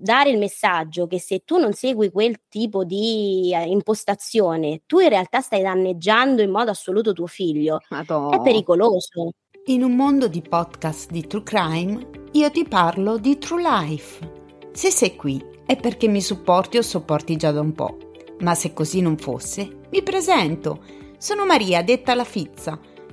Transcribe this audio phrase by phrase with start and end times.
[0.00, 5.08] dare il messaggio che se tu non segui quel tipo di eh, impostazione, tu in
[5.08, 7.80] realtà stai danneggiando in modo assoluto tuo figlio.
[7.90, 8.36] Madonna.
[8.36, 9.32] È pericoloso.
[9.66, 14.36] In un mondo di podcast di true crime, io ti parlo di true life.
[14.72, 17.98] Se sei qui è perché mi supporti o sopporti già da un po'.
[18.40, 20.82] Ma se così non fosse, mi presento.
[21.18, 22.78] Sono Maria, detta la Fizza,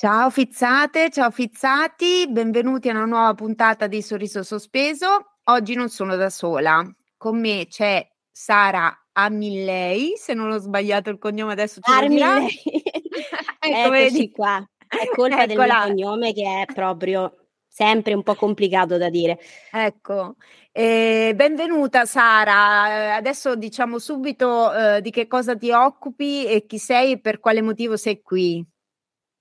[0.00, 5.34] Ciao fizzate, ciao fizzati, benvenuti a una nuova puntata di Sorriso Sospeso.
[5.44, 6.82] Oggi non sono da sola,
[7.18, 12.48] con me c'è Sara Amillei, se non ho sbagliato il cognome adesso ce Armillei.
[13.60, 15.84] ecco, Eccoci qua, è colpa Eccola.
[15.84, 19.38] del mio cognome che è proprio sempre un po' complicato da dire.
[19.70, 20.36] Ecco,
[20.72, 27.12] eh, benvenuta Sara, adesso diciamo subito eh, di che cosa ti occupi e chi sei
[27.12, 28.66] e per quale motivo sei qui.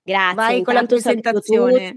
[0.10, 0.36] Grazie.
[0.36, 1.94] Vai con la presentazione.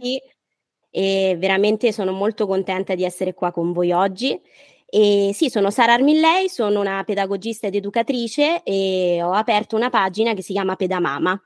[0.95, 4.39] E veramente sono molto contenta di essere qua con voi oggi.
[4.85, 10.35] E sì, sono Sara Armillei, sono una pedagogista ed educatrice e ho aperto una pagina
[10.35, 11.43] che si chiama Pedamama.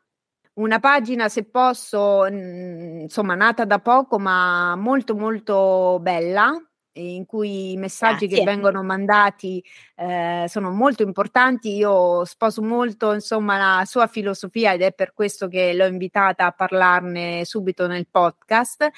[0.54, 6.50] Una pagina, se posso, insomma, nata da poco, ma molto molto bella,
[7.00, 8.44] in cui i messaggi Grazie.
[8.44, 9.62] che vengono mandati
[9.96, 11.74] eh, sono molto importanti.
[11.74, 16.52] Io sposo molto insomma la sua filosofia ed è per questo che l'ho invitata a
[16.52, 18.90] parlarne subito nel podcast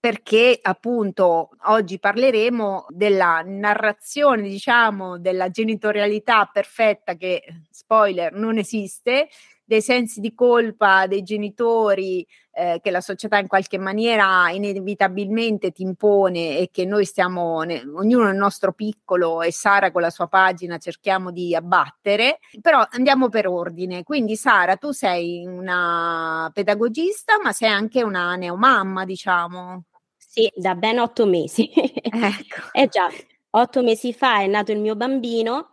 [0.00, 9.28] perché appunto oggi parleremo della narrazione, diciamo, della genitorialità perfetta che spoiler non esiste
[9.68, 15.82] dei sensi di colpa dei genitori eh, che la società in qualche maniera inevitabilmente ti
[15.82, 20.26] impone e che noi stiamo, ne, ognuno nel nostro piccolo e Sara con la sua
[20.26, 24.04] pagina cerchiamo di abbattere, però andiamo per ordine.
[24.04, 29.84] Quindi Sara, tu sei una pedagogista, ma sei anche una neomamma, diciamo.
[30.16, 31.70] Sì, da ben otto mesi.
[31.74, 32.70] Ecco.
[32.72, 33.06] eh già,
[33.50, 35.72] otto mesi fa è nato il mio bambino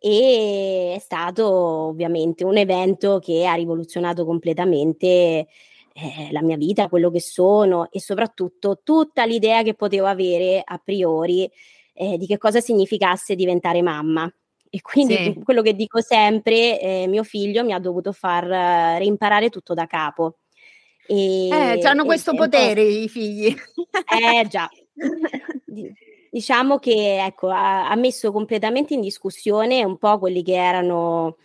[0.00, 5.46] e è stato ovviamente un evento che ha rivoluzionato completamente
[5.92, 10.80] eh, la mia vita, quello che sono e soprattutto tutta l'idea che potevo avere a
[10.82, 11.50] priori
[11.92, 14.32] eh, di che cosa significasse diventare mamma.
[14.70, 15.40] E quindi sì.
[15.44, 19.86] quello che dico sempre, eh, mio figlio mi ha dovuto far uh, reimparare tutto da
[19.86, 20.38] capo.
[21.06, 23.48] E, eh, hanno questo potere i figli.
[23.48, 24.68] Eh già.
[26.30, 31.36] diciamo che ecco, ha, ha, messo completamente in discussione un po' quelli che erano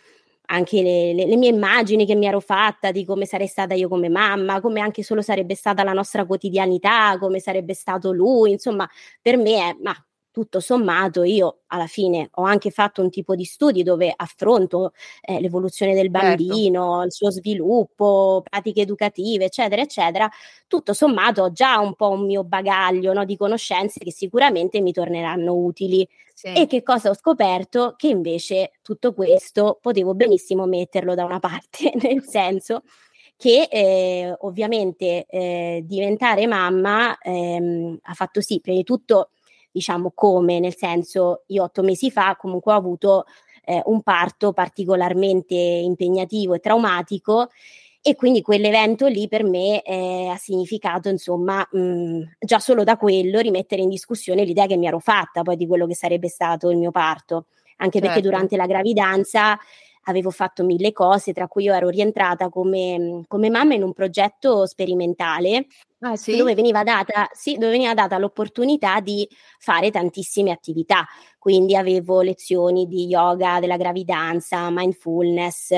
[0.46, 3.88] anche le, le, le, mie immagini che mi ero fatta di come sarei stata io
[3.88, 8.88] come mamma, come anche solo sarebbe stata la nostra quotidianità, come sarebbe stato lui, insomma,
[9.20, 9.94] per me è, ma
[10.36, 14.92] tutto sommato io alla fine ho anche fatto un tipo di studi dove affronto
[15.22, 16.26] eh, l'evoluzione del certo.
[16.26, 17.06] bambino, certo.
[17.06, 20.30] il suo sviluppo, pratiche educative, eccetera, eccetera.
[20.66, 24.92] Tutto sommato ho già un po' un mio bagaglio no, di conoscenze che sicuramente mi
[24.92, 26.06] torneranno utili.
[26.34, 26.48] Sì.
[26.48, 27.94] E che cosa ho scoperto?
[27.96, 32.82] Che invece tutto questo potevo benissimo metterlo da una parte, nel senso
[33.38, 39.30] che eh, ovviamente eh, diventare mamma ehm, ha fatto sì, prima di tutto
[39.76, 43.26] diciamo come, nel senso io otto mesi fa comunque ho avuto
[43.62, 47.50] eh, un parto particolarmente impegnativo e traumatico
[48.00, 53.38] e quindi quell'evento lì per me eh, ha significato insomma mh, già solo da quello
[53.40, 56.78] rimettere in discussione l'idea che mi ero fatta poi di quello che sarebbe stato il
[56.78, 57.48] mio parto
[57.78, 58.06] anche certo.
[58.06, 59.58] perché durante la gravidanza
[60.08, 64.64] avevo fatto mille cose, tra cui io ero rientrata come, come mamma in un progetto
[64.64, 65.66] sperimentale
[66.00, 66.36] ah, sì?
[66.36, 71.06] dove, veniva data, sì, dove veniva data l'opportunità di fare tantissime attività.
[71.38, 75.70] Quindi avevo lezioni di yoga della gravidanza, mindfulness,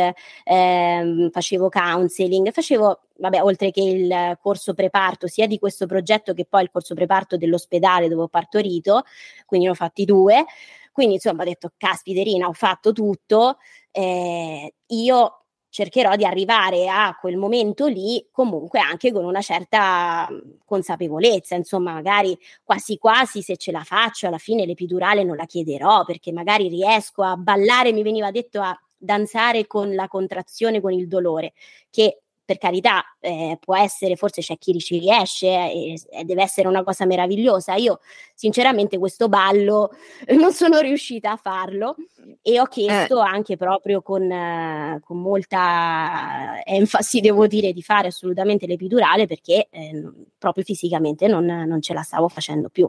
[0.44, 6.46] ehm, facevo counseling, facevo, vabbè, oltre che il corso preparto sia di questo progetto che
[6.46, 9.02] poi il corso preparto dell'ospedale dove ho partorito,
[9.46, 10.44] quindi ne ho fatti due.
[10.92, 13.58] Quindi insomma ho detto, caspiterina, ho fatto tutto,
[13.92, 15.44] eh, io
[15.78, 21.92] cercherò di arrivare a quel momento lì comunque anche con una certa mhmm, consapevolezza, insomma,
[21.92, 26.66] magari quasi quasi se ce la faccio alla fine l'epidurale non la chiederò perché magari
[26.66, 31.52] riesco a ballare, mi veniva detto a danzare con la contrazione, con il dolore,
[31.90, 36.66] che per carità eh, può essere, forse c'è chi ci riesce e, e deve essere
[36.66, 37.74] una cosa meravigliosa.
[37.74, 38.00] Io
[38.38, 39.90] sinceramente questo ballo
[40.36, 41.96] non sono riuscita a farlo
[42.40, 43.26] e ho chiesto eh.
[43.26, 50.08] anche proprio con, eh, con, molta enfasi, devo dire, di fare assolutamente l'epidurale perché eh,
[50.38, 52.88] proprio fisicamente non, non, ce la stavo facendo più.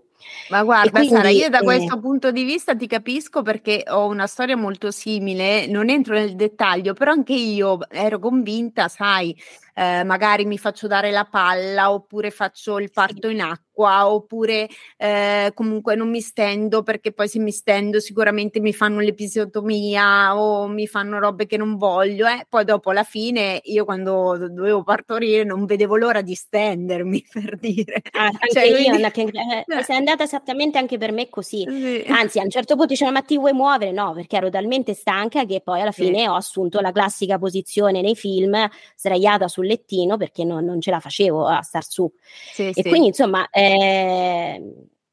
[0.50, 4.06] Ma guarda, quindi, Sara, io da questo eh, punto di vista ti capisco perché ho
[4.06, 9.36] una storia molto simile, non entro nel dettaglio, però anche io ero convinta, sai,
[9.80, 14.68] eh, magari mi faccio dare la palla oppure faccio il parto in acqua oppure
[14.98, 20.68] eh, comunque non mi stendo perché poi se mi stendo sicuramente mi fanno l'episiotomia o
[20.68, 22.46] mi fanno robe che non voglio eh.
[22.50, 28.02] poi dopo alla fine io quando dovevo partorire non vedevo l'ora di stendermi per dire
[28.12, 29.02] ah, cioè, io quindi...
[29.02, 32.04] Anche, eh, eh, è andata esattamente anche per me così sì.
[32.10, 35.46] anzi a un certo punto dicevano ma ti vuoi muovere no perché ero talmente stanca
[35.46, 36.28] che poi alla fine sì.
[36.28, 38.58] ho assunto la classica posizione nei film
[38.98, 42.12] sdraiata sul lettino perché non, non ce la facevo a star su.
[42.52, 42.84] Sì, e sì.
[42.84, 44.62] quindi insomma, eh,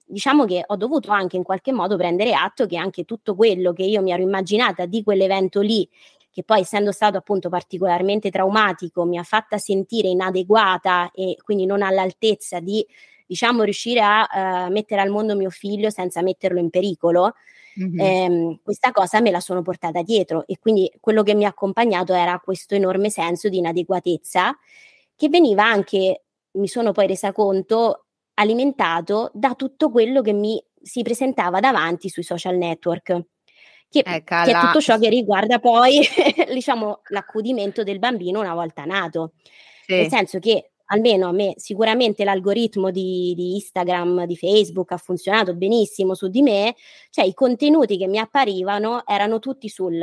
[0.05, 3.83] diciamo che ho dovuto anche in qualche modo prendere atto che anche tutto quello che
[3.83, 5.89] io mi ero immaginata di quell'evento lì
[6.37, 11.81] che poi essendo stato appunto particolarmente traumatico mi ha fatta sentire inadeguata e quindi non
[11.81, 12.87] all'altezza di
[13.27, 17.35] diciamo riuscire a uh, mettere al mondo mio figlio senza metterlo in pericolo
[17.79, 18.01] Mm-hmm.
[18.01, 22.15] Eh, questa cosa me la sono portata dietro e quindi quello che mi ha accompagnato
[22.15, 24.57] era questo enorme senso di inadeguatezza
[25.15, 31.03] che veniva anche, mi sono poi resa conto, alimentato da tutto quello che mi si
[31.03, 33.25] presentava davanti sui social network.
[33.89, 36.01] Che, che è tutto ciò che riguarda poi
[36.53, 39.33] diciamo l'accudimento del bambino una volta nato.
[39.87, 39.95] Sì.
[39.95, 45.55] Nel senso che almeno a me sicuramente l'algoritmo di, di, Instagram, di Facebook ha funzionato
[45.55, 46.75] benissimo su di me,
[47.11, 49.99] cioè i contenuti che mi apparivano erano tutti sul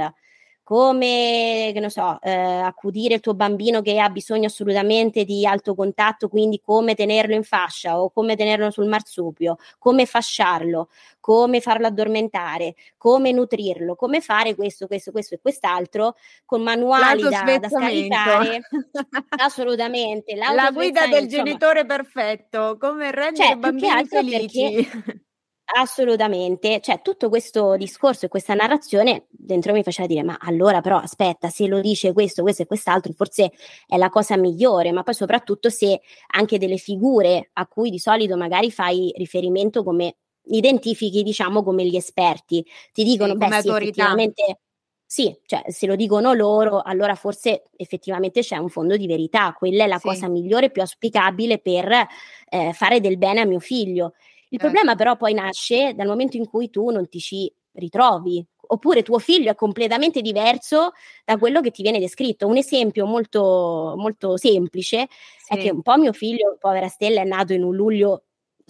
[0.64, 5.76] come, che ne so, eh, accudire il tuo bambino che ha bisogno assolutamente di alto
[5.76, 10.88] contatto, quindi come tenerlo in fascia o come tenerlo sul marsupio, come fasciarlo,
[11.20, 16.16] come farlo addormentare, come nutrirlo, come fare questo, questo, questo e quest'altro
[16.46, 18.62] con manuali da, da, scaricare.
[19.38, 20.36] assolutamente.
[20.36, 21.44] La guida del insomma.
[21.44, 24.90] genitore perfetto, come rendere cioè, i bambini felici.
[24.92, 25.24] Perché,
[25.66, 30.98] Assolutamente, cioè tutto questo discorso e questa narrazione dentro mi faceva dire ma allora però
[30.98, 33.52] aspetta se lo dice questo, questo e quest'altro forse
[33.88, 36.02] è la cosa migliore, ma poi soprattutto se
[36.36, 41.96] anche delle figure a cui di solito magari fai riferimento come identifichi diciamo come gli
[41.96, 44.58] esperti, ti dicono sì, beh sì, effettivamente
[45.06, 49.84] sì, cioè se lo dicono loro, allora forse effettivamente c'è un fondo di verità, quella
[49.84, 50.08] è la sì.
[50.08, 52.08] cosa migliore, più auspicabile per
[52.50, 54.14] eh, fare del bene a mio figlio.
[54.54, 54.68] Il certo.
[54.76, 59.18] problema però poi nasce dal momento in cui tu non ti ci ritrovi, oppure tuo
[59.18, 60.92] figlio è completamente diverso
[61.26, 62.46] da quello che ti viene descritto.
[62.46, 65.08] Un esempio molto, molto semplice
[65.44, 65.54] sì.
[65.54, 68.26] è che un po' mio figlio, povera Stella, è nato in un luglio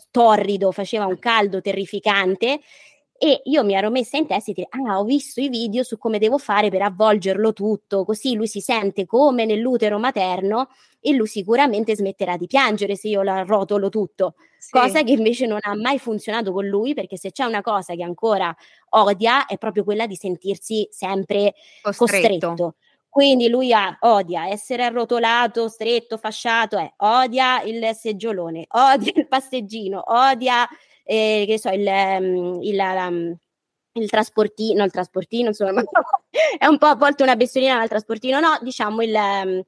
[0.09, 2.61] torrido, faceva un caldo terrificante
[3.17, 5.97] e io mi ero messa in testa di dire, ah, ho visto i video su
[5.97, 10.69] come devo fare per avvolgerlo tutto, così lui si sente come nell'utero materno
[10.99, 14.35] e lui sicuramente smetterà di piangere se io la rotolo tutto.
[14.57, 14.71] Sì.
[14.71, 18.03] Cosa che invece non ha mai funzionato con lui, perché se c'è una cosa che
[18.03, 18.53] ancora
[18.89, 22.47] odia è proprio quella di sentirsi sempre costretto.
[22.47, 22.75] costretto.
[23.09, 30.01] Quindi lui ha, odia essere arrotolato, stretto, fasciato, eh, odia il seggiolone, odia il passeggino,
[30.07, 30.67] odia
[31.03, 33.37] eh, che so, il, um, il, um,
[33.93, 35.83] il trasportino, no, il trasportino, insomma,
[36.57, 39.61] è un po' a volte una bestolina al trasportino, no, diciamo il, um,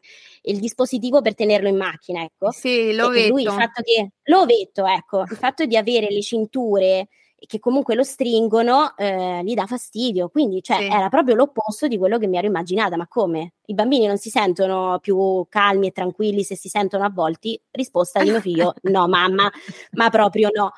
[0.43, 2.51] il, dispositivo per tenerlo in macchina, ecco.
[2.51, 3.29] Sì, l'ovetto.
[3.29, 7.07] Lui, il fatto che, l'ovetto, ecco, il fatto di avere le cinture
[7.45, 10.29] che comunque lo stringono eh, gli dà fastidio.
[10.29, 10.85] Quindi, cioè, sì.
[10.85, 12.97] era proprio l'opposto di quello che mi ero immaginata.
[12.97, 13.53] Ma come?
[13.65, 17.59] I bambini non si sentono più calmi e tranquilli se si sentono avvolti?
[17.71, 19.51] Risposta di mio figlio: no, mamma,
[19.91, 20.71] ma proprio no.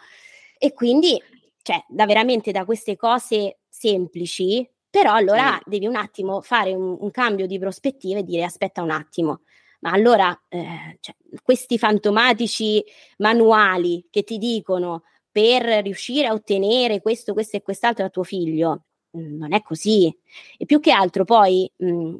[0.57, 1.21] E quindi,
[1.61, 5.69] cioè, da veramente da queste cose semplici, però allora sì.
[5.69, 9.41] devi un attimo fare un, un, cambio di prospettiva e dire aspetta un attimo,
[9.81, 12.83] ma allora eh, cioè, questi fantomatici
[13.17, 18.85] manuali che ti dicono per riuscire a ottenere questo, questo e quest'altro da tuo figlio,
[19.15, 20.11] mm, non è così.
[20.57, 22.15] E più che altro poi mh, mm,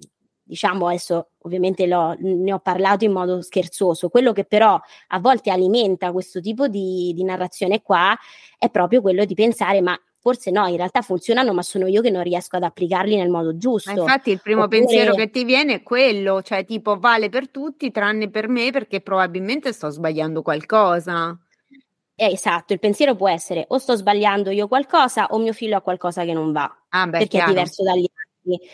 [0.48, 6.12] diciamo adesso ovviamente ne ho parlato in modo scherzoso, quello che però a volte alimenta
[6.12, 8.18] questo tipo di, di narrazione qua
[8.58, 12.10] è proprio quello di pensare ma forse no, in realtà funzionano, ma sono io che
[12.10, 13.94] non riesco ad applicarli nel modo giusto.
[13.94, 14.80] Ma infatti il primo Oppure...
[14.80, 19.00] pensiero che ti viene è quello, cioè tipo vale per tutti tranne per me perché
[19.00, 21.38] probabilmente sto sbagliando qualcosa.
[22.14, 25.82] Eh, esatto, il pensiero può essere o sto sbagliando io qualcosa o mio figlio ha
[25.82, 27.52] qualcosa che non va, ah, beh, perché chiaro.
[27.52, 28.06] è diverso dagli
[28.44, 28.68] altri.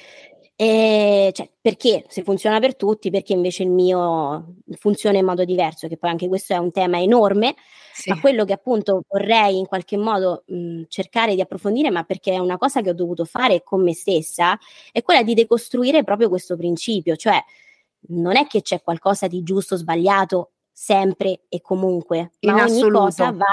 [0.56, 5.88] E, cioè, perché se funziona per tutti, perché invece il mio funziona in modo diverso,
[5.88, 7.56] che poi anche questo è un tema enorme,
[7.94, 8.10] sì.
[8.10, 12.38] ma quello che appunto vorrei in qualche modo mh, cercare di approfondire, ma perché è
[12.38, 14.58] una cosa che ho dovuto fare con me stessa,
[14.92, 17.44] è quella di decostruire proprio questo principio, cioè
[18.10, 22.86] non è che c'è qualcosa di giusto o sbagliato sempre e comunque, in ma assoluto.
[22.86, 23.46] ogni cosa va,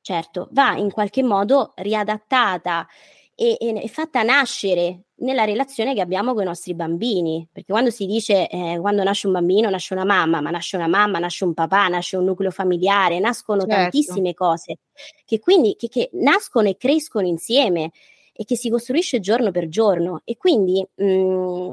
[0.00, 2.86] certo, va in qualche modo riadattata
[3.34, 8.06] e, e, fatta nascere nella relazione che abbiamo con i nostri bambini, perché quando si
[8.06, 11.54] dice eh, quando nasce un bambino nasce una mamma, ma nasce una mamma, nasce un
[11.54, 13.74] papà, nasce un nucleo familiare, nascono certo.
[13.74, 14.78] tantissime cose
[15.24, 17.90] che quindi che, che nascono e crescono insieme
[18.32, 21.72] e che si costruisce giorno per giorno e quindi mh, mm,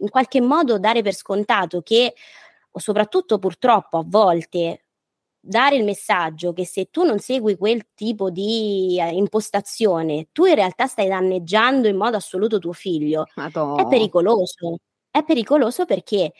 [0.00, 2.14] in qualche modo dare per scontato che
[2.70, 4.87] o soprattutto purtroppo a volte
[5.48, 10.54] dare il messaggio che se tu non segui quel tipo di eh, impostazione, tu in
[10.54, 13.24] realtà stai danneggiando in modo assoluto tuo figlio.
[13.36, 13.82] Madonna.
[13.82, 14.78] È pericoloso.
[15.18, 16.32] È pericoloso perché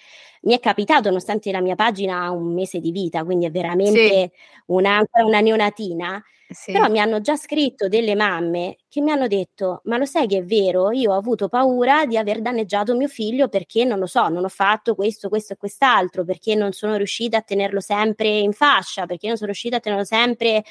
[0.42, 4.08] mi è capitato, nonostante la mia pagina ha un mese di vita, quindi è veramente
[4.08, 4.30] sì.
[4.66, 6.72] una, una neonatina, sì.
[6.72, 10.38] Però mi hanno già scritto delle mamme che mi hanno detto: Ma lo sai che
[10.38, 10.90] è vero?
[10.92, 14.48] Io ho avuto paura di aver danneggiato mio figlio perché non lo so, non ho
[14.48, 19.26] fatto questo, questo e quest'altro, perché non sono riuscita a tenerlo sempre in fascia, perché
[19.26, 20.62] non sono riuscita a tenerlo sempre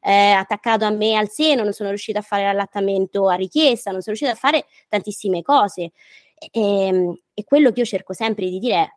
[0.00, 4.00] eh, attaccato a me al seno, non sono riuscita a fare l'allattamento a richiesta, non
[4.00, 5.92] sono riuscita a fare tantissime cose.
[6.38, 8.88] E, ehm, e quello che io cerco sempre di dire è: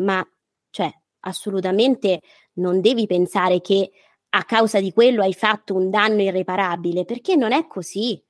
[0.00, 0.26] Ma
[0.70, 2.20] cioè, assolutamente
[2.54, 3.90] non devi pensare che
[4.30, 8.22] a causa di quello hai fatto un danno irreparabile, perché non è così.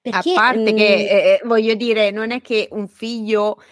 [0.00, 3.64] Perché, a parte mh, che, mm, eh, voglio dire, non è che un figlio eh,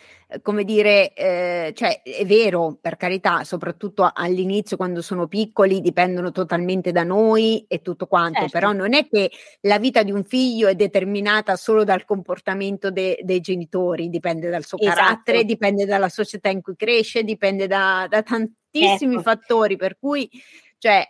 [0.43, 6.93] come dire, eh, cioè è vero, per carità, soprattutto all'inizio quando sono piccoli dipendono totalmente
[6.93, 8.53] da noi e tutto quanto, certo.
[8.53, 9.31] però non è che
[9.63, 14.65] la vita di un figlio è determinata solo dal comportamento de- dei genitori, dipende dal
[14.65, 14.97] suo esatto.
[14.97, 19.23] carattere, dipende dalla società in cui cresce, dipende da, da tantissimi ecco.
[19.23, 20.31] fattori, per cui,
[20.79, 21.05] cioè,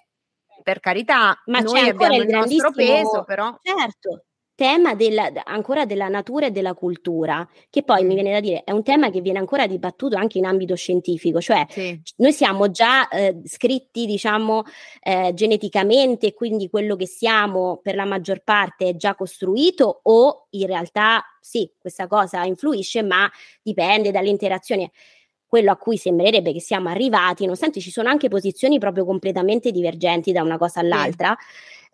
[0.62, 3.58] per carità, ma noi abbiamo il, il nostro peso, però.
[3.62, 4.24] Certo,
[4.61, 8.73] tema della, ancora della natura e della cultura, che poi mi viene da dire è
[8.73, 11.99] un tema che viene ancora dibattuto anche in ambito scientifico, cioè sì.
[12.17, 14.64] noi siamo già eh, scritti, diciamo,
[15.02, 20.49] eh, geneticamente, e quindi quello che siamo per la maggior parte è già costruito o
[20.50, 23.31] in realtà sì, questa cosa influisce, ma
[23.62, 24.90] dipende dalle interazioni.
[25.47, 30.33] Quello a cui sembrerebbe che siamo arrivati, nonostante ci sono anche posizioni proprio completamente divergenti
[30.33, 31.35] da una cosa all'altra,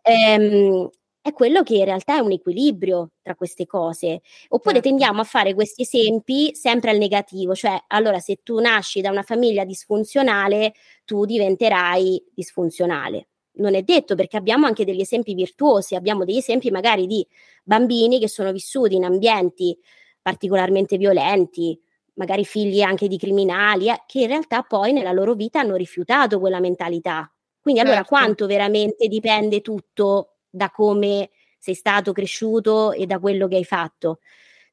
[0.02, 0.90] ehm,
[1.26, 4.22] è quello che in realtà è un equilibrio tra queste cose.
[4.50, 4.88] Oppure certo.
[4.88, 9.24] tendiamo a fare questi esempi sempre al negativo, cioè allora se tu nasci da una
[9.24, 13.26] famiglia disfunzionale, tu diventerai disfunzionale.
[13.54, 17.26] Non è detto perché abbiamo anche degli esempi virtuosi, abbiamo degli esempi magari di
[17.64, 19.76] bambini che sono vissuti in ambienti
[20.22, 21.76] particolarmente violenti,
[22.14, 26.38] magari figli anche di criminali, eh, che in realtà poi nella loro vita hanno rifiutato
[26.38, 27.28] quella mentalità.
[27.60, 28.10] Quindi allora certo.
[28.10, 34.20] quanto veramente dipende tutto da come sei stato cresciuto e da quello che hai fatto?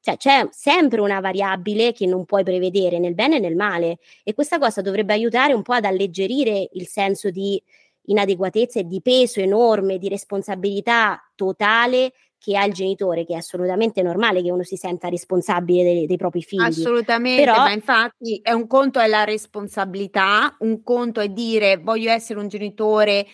[0.00, 4.34] Cioè c'è sempre una variabile che non puoi prevedere nel bene e nel male e
[4.34, 7.62] questa cosa dovrebbe aiutare un po' ad alleggerire il senso di
[8.06, 14.02] inadeguatezza e di peso enorme, di responsabilità totale che ha il genitore, che è assolutamente
[14.02, 16.60] normale che uno si senta responsabile dei, dei propri figli.
[16.60, 22.10] Assolutamente, Però, ma infatti è un conto è la responsabilità, un conto è dire voglio
[22.10, 23.24] essere un genitore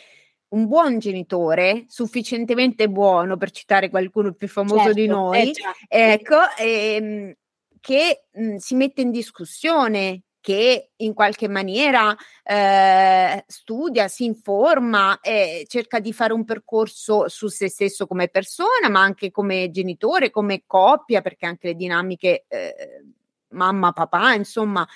[0.50, 5.52] un buon genitore, sufficientemente buono per citare qualcuno più famoso certo, di noi,
[5.88, 7.35] eh, ecco, ehm,
[7.80, 15.66] che mh, si mette in discussione che in qualche maniera eh, studia, si informa e
[15.69, 20.62] cerca di fare un percorso su se stesso come persona, ma anche come genitore, come
[20.66, 23.04] coppia, perché anche le dinamiche eh,
[23.49, 24.87] mamma, papà, insomma.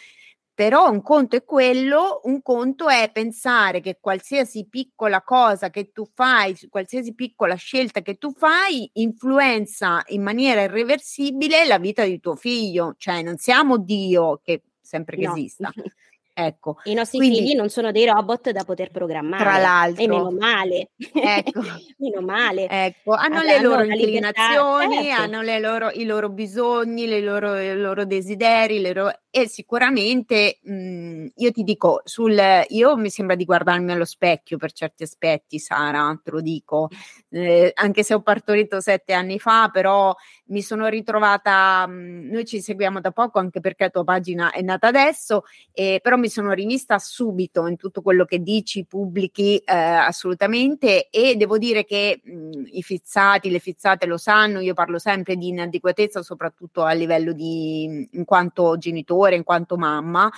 [0.54, 6.08] Però un conto è quello, un conto è pensare che qualsiasi piccola cosa che tu
[6.14, 12.36] fai, qualsiasi piccola scelta che tu fai, influenza in maniera irreversibile la vita di tuo
[12.36, 12.94] figlio.
[12.96, 15.32] Cioè non siamo Dio che sempre che no.
[15.32, 15.72] esista.
[16.36, 19.44] Ecco, I nostri quindi, figli non sono dei robot da poter programmare.
[19.44, 20.02] Tra l'altro.
[20.02, 20.88] E meno male.
[20.96, 21.60] Ecco.
[21.98, 22.68] meno male.
[22.68, 25.22] Ecco, hanno allora, le loro inclinazioni, certo.
[25.22, 30.60] hanno le loro, i loro bisogni, le loro, i loro desideri, le loro, e sicuramente
[30.62, 32.38] mh, mhmm, io ti dico, sul,
[32.68, 36.88] io mi sembra di guardarmi allo specchio per certi aspetti, Sara, te lo dico,
[37.30, 40.14] eh, anche se ho partorito sette anni fa, però
[40.46, 44.52] mi sono ritrovata, mh, mhmm, noi ci seguiamo da poco anche perché la tua pagina
[44.52, 49.56] è nata adesso, eh, però mi sono rivista subito in tutto quello che dici, pubblichi
[49.56, 54.74] eh, assolutamente e devo dire che mh, mhmm, i fizzati, le fizzate lo sanno, io
[54.74, 60.30] parlo sempre di inadeguatezza soprattutto a livello di in quanto genitore genitore, in quanto mamma,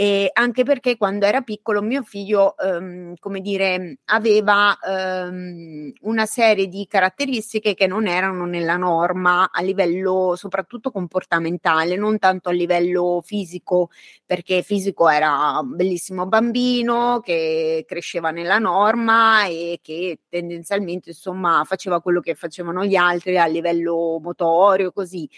[0.00, 6.68] e anche perché quando era piccolo mio figlio, ehm, come dire, aveva ehm, una serie
[6.68, 13.20] di caratteristiche che non erano nella norma a livello soprattutto comportamentale, non tanto a livello
[13.24, 13.90] fisico,
[14.24, 22.00] perché fisico era un bellissimo bambino che cresceva nella norma e che tendenzialmente insomma faceva
[22.00, 25.28] quello che facevano gli altri a livello motorio, così.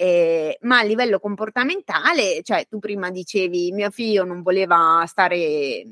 [0.00, 5.84] Eh, ma a livello comportamentale, cioè tu prima dicevi mio figlio non voleva stare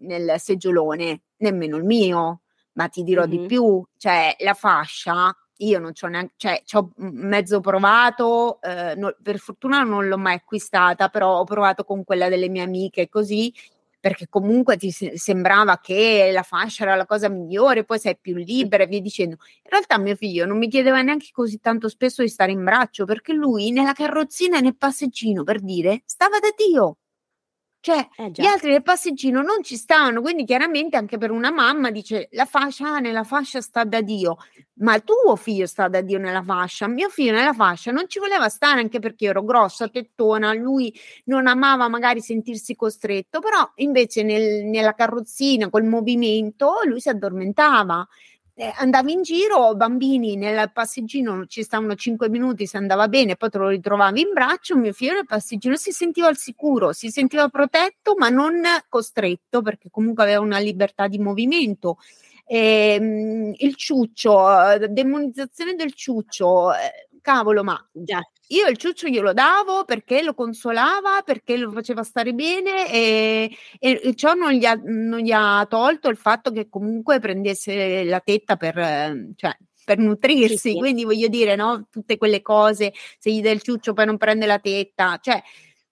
[0.00, 2.42] nel seggiolone, nemmeno il mio,
[2.72, 3.40] ma ti dirò mm-hmm.
[3.40, 8.94] di più, cioè la fascia io non c'ho neanche, cioè ci ho mezzo provato, eh,
[8.96, 13.08] no, per fortuna non l'ho mai acquistata, però ho provato con quella delle mie amiche
[13.08, 13.50] così
[14.04, 18.82] perché comunque ti sembrava che la fascia era la cosa migliore, poi sei più libera
[18.82, 19.36] e via dicendo.
[19.62, 23.06] In realtà mio figlio non mi chiedeva neanche così tanto spesso di stare in braccio,
[23.06, 26.98] perché lui nella carrozzina e nel passeggino, per dire, stava da Dio.
[27.84, 31.90] Cioè, eh gli altri nel passeggino non ci stavano, quindi chiaramente anche per una mamma
[31.90, 34.38] dice la fascia, ah, nella fascia sta da Dio,
[34.76, 38.18] ma il tuo figlio sta da Dio nella fascia, mio figlio nella fascia non ci
[38.20, 44.22] voleva stare anche perché ero grossa, tettona, lui non amava magari sentirsi costretto, però invece
[44.22, 48.08] nel, nella carrozzina col movimento lui si addormentava
[48.56, 53.58] andavi in giro, bambini nel passeggino ci stavano 5 minuti se andava bene, poi te
[53.58, 58.14] lo ritrovavi in braccio, mio figlio nel passeggino si sentiva al sicuro, si sentiva protetto
[58.16, 61.98] ma non costretto perché comunque aveva una libertà di movimento.
[62.46, 69.32] Eh, il ciuccio, eh, demonizzazione del ciuccio, eh, cavolo, ma già io il ciuccio glielo
[69.32, 74.78] davo perché lo consolava, perché lo faceva stare bene e, e ciò non gli, ha,
[74.84, 78.74] non gli, ha, tolto il fatto che comunque prendesse la tetta per,
[79.36, 80.56] cioè, per nutrirsi.
[80.56, 80.74] Sì, sì.
[80.74, 81.86] Quindi voglio dire, no?
[81.90, 85.42] Tutte quelle cose, se gli dai il ciuccio poi non prende la tetta, cioè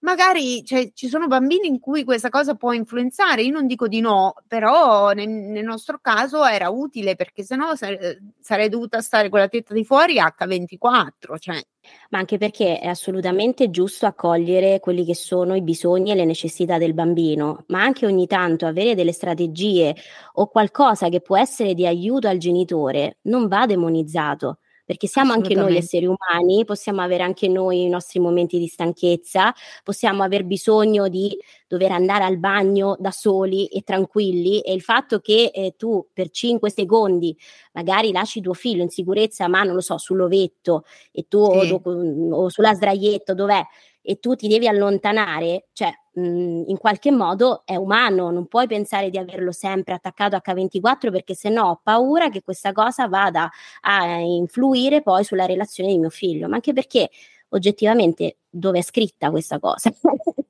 [0.02, 4.00] magari cioè, ci sono bambini in cui questa cosa può influenzare, io non dico di
[4.00, 9.38] no, però nel, nel nostro caso era utile perché sennò sare, sarei dovuta stare con
[9.38, 11.38] la tetta di fuori H24.
[11.38, 11.62] Cioè.
[12.10, 16.78] Ma anche perché è assolutamente giusto accogliere quelli che sono i bisogni e le necessità
[16.78, 19.94] del bambino, ma anche ogni tanto avere delle strategie
[20.34, 24.58] o qualcosa che può essere di aiuto al genitore non va demonizzato
[24.92, 29.54] perché siamo anche noi esseri umani, possiamo avere anche noi i nostri momenti di stanchezza,
[29.82, 31.34] possiamo aver bisogno di
[31.66, 36.28] dover andare al bagno da soli e tranquilli e il fatto che eh, tu per
[36.28, 37.34] 5 secondi
[37.72, 41.70] magari lasci tuo figlio in sicurezza, ma non lo so, sull'ovetto e tu sì.
[41.72, 43.62] o, o sulla sdraietto, dov'è?
[44.02, 48.66] e tu ti devi allontanare, cioè mh, mhmm, in qualche modo è umano, non puoi
[48.66, 53.50] pensare di averlo sempre attaccato H24 perché se no ho paura che questa cosa vada
[53.82, 57.10] a influire poi sulla relazione di mio figlio, ma anche perché
[57.52, 59.92] oggettivamente dove è scritta questa cosa?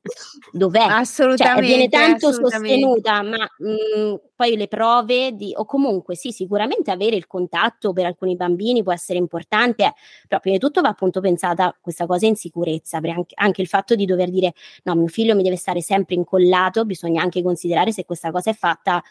[0.50, 0.80] Dov'è?
[0.80, 1.60] Assolutamente.
[1.60, 6.90] Cioè, viene tanto sostenuta, ma mh, mhmm, poi le prove di, o comunque sì, sicuramente
[6.90, 9.94] avere il contatto per alcuni bambini può essere importante,
[10.26, 13.94] però prima di tutto va appunto pensata questa cosa in sicurezza, anche, anche il fatto
[13.94, 14.52] di dover dire
[14.84, 18.54] no, mio figlio mi deve stare sempre incollato, bisogna anche considerare se questa cosa è
[18.54, 19.02] fatta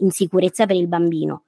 [0.00, 1.44] in sicurezza per il bambino.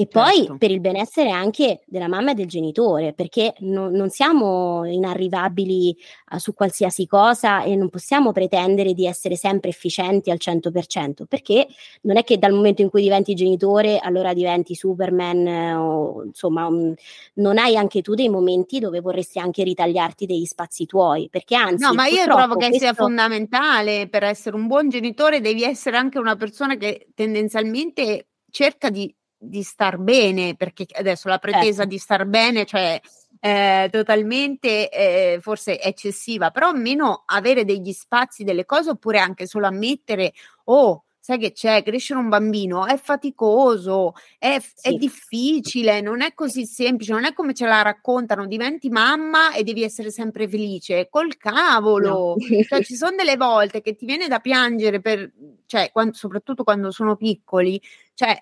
[0.00, 0.56] E poi certo.
[0.56, 5.94] per il benessere anche della mamma e del genitore, perché no, non siamo inarrivabili
[6.30, 11.66] uh, su qualsiasi cosa e non possiamo pretendere di essere sempre efficienti al 100%, perché
[12.02, 16.66] non è che dal momento in cui diventi genitore allora diventi Superman eh, o insomma
[16.66, 16.94] um,
[17.34, 21.84] non hai anche tu dei momenti dove vorresti anche ritagliarti degli spazi tuoi, perché anzi...
[21.84, 22.86] No, ma io trovo che questo...
[22.86, 28.88] sia fondamentale per essere un buon genitore, devi essere anche una persona che tendenzialmente cerca
[28.88, 31.88] di di star bene, perché adesso la pretesa certo.
[31.88, 33.00] di star bene, cioè
[33.40, 39.66] eh, totalmente eh, forse eccessiva, però almeno avere degli spazi, delle cose, oppure anche solo
[39.66, 44.88] ammettere, oh, sai che c'è, crescere un bambino è faticoso, è, sì.
[44.88, 49.62] è, difficile, non è così semplice, non è come ce la raccontano, diventi mamma e
[49.62, 52.64] devi essere sempre felice, col cavolo, no.
[52.68, 55.30] cioè, ci sono delle volte che ti viene da piangere per,
[55.66, 57.80] cioè, quando, soprattutto quando sono piccoli,
[58.14, 58.38] cioè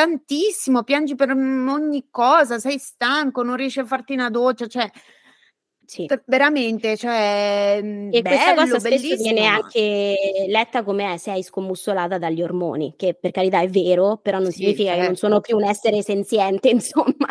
[0.00, 4.90] tantissimo, piangi per ogni cosa, sei stanco, non riesci a farti una doccia, cioè
[5.90, 6.06] sì.
[6.26, 12.42] veramente, cioè, mm, e bello, questa cosa spesso viene anche letta come sei scommussolata dagli
[12.42, 15.00] ormoni, che per carità è vero, però non sì, significa certo.
[15.00, 15.26] che non certo.
[15.26, 17.26] sono più un essere senziente, insomma,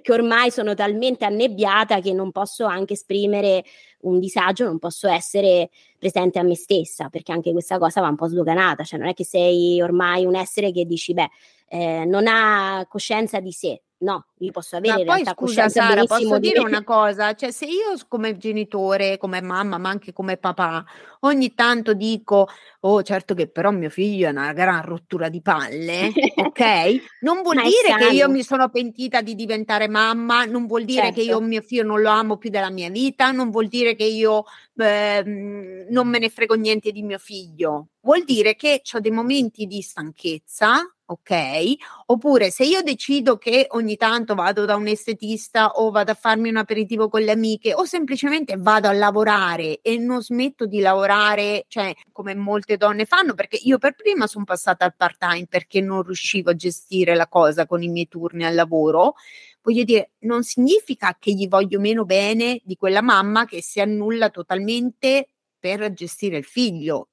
[0.00, 3.64] che ormai sono talmente annebbiata che non posso anche esprimere
[4.02, 8.16] un disagio, non posso essere presente a me stessa, perché anche questa cosa va un
[8.16, 11.30] po' sdoganata, cioè non è che sei ormai un essere che dici, beh,
[11.66, 16.38] eh, non ha coscienza di sé, No, io posso avere ma poi scusa Sara, posso
[16.38, 16.66] dire me.
[16.66, 20.84] una cosa, cioè se io come genitore, come mamma, ma anche come papà,
[21.20, 22.46] ogni tanto dico,
[22.80, 27.12] oh certo che però mio figlio è una gran rottura di palle, ok?
[27.24, 31.14] Non vuol dire che io mi sono pentita di diventare mamma, non vuol dire certo.
[31.14, 31.46] che io certo.
[31.46, 34.44] mio figlio non lo amo più della mia vita, non vuol dire che io
[34.76, 39.64] eh, non me ne frego niente di mio figlio, vuol dire che ho dei momenti
[39.64, 41.74] di stanchezza ok?
[42.06, 46.48] Oppure se io decido che ogni tanto vado da un estetista o vado a farmi
[46.48, 51.64] un aperitivo con le amiche o semplicemente vado a lavorare e non smetto di lavorare,
[51.68, 56.02] cioè come molte donne fanno, perché io per prima sono passata al part-time perché non
[56.02, 59.14] riuscivo a gestire la cosa con i miei turni al lavoro.
[59.62, 64.30] Voglio dire, non significa che gli voglio meno bene di quella mamma che si annulla
[64.30, 67.08] totalmente per gestire il figlio.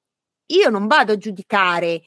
[0.46, 2.02] Io non vado a giudicare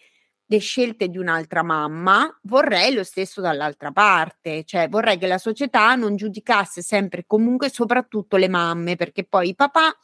[0.48, 5.96] le scelte di un'altra mamma, vorrei lo stesso dall'altra parte, cioè vorrei che la società
[5.96, 9.96] non giudicasse sempre e comunque soprattutto le mamme, perché poi i papà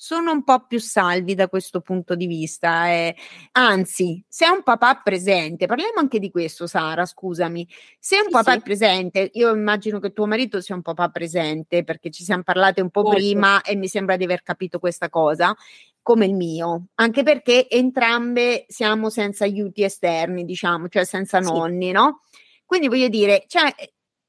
[0.00, 2.88] sono un po' più salvi da questo punto di vista.
[2.88, 3.16] Eh.
[3.52, 7.66] Anzi, se un papà presente, parliamo anche di questo, Sara, scusami.
[7.98, 8.58] Se un sì, papà sì.
[8.58, 12.80] è presente, io immagino che tuo marito sia un papà presente perché ci siamo parlate
[12.80, 13.16] un po' Molto.
[13.16, 15.52] prima e mi sembra di aver capito questa cosa
[16.08, 21.92] come il mio, anche perché entrambe siamo senza aiuti esterni, diciamo, cioè senza nonni, sì.
[21.92, 22.22] no?
[22.64, 23.70] Quindi voglio dire, cioè,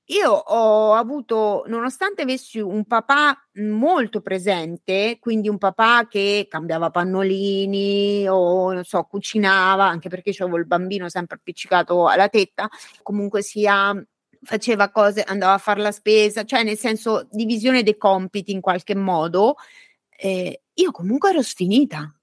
[0.08, 8.28] io ho avuto, nonostante avessi un papà molto presente, quindi un papà che cambiava pannolini
[8.28, 12.68] o non so, cucinava, anche perché avevo il bambino sempre appiccicato alla tetta,
[13.02, 13.96] comunque sia
[14.42, 18.96] faceva cose, andava a fare la spesa, cioè nel senso divisione dei compiti in qualche
[18.96, 19.56] modo,
[20.22, 22.14] eh, io comunque ero sfinita.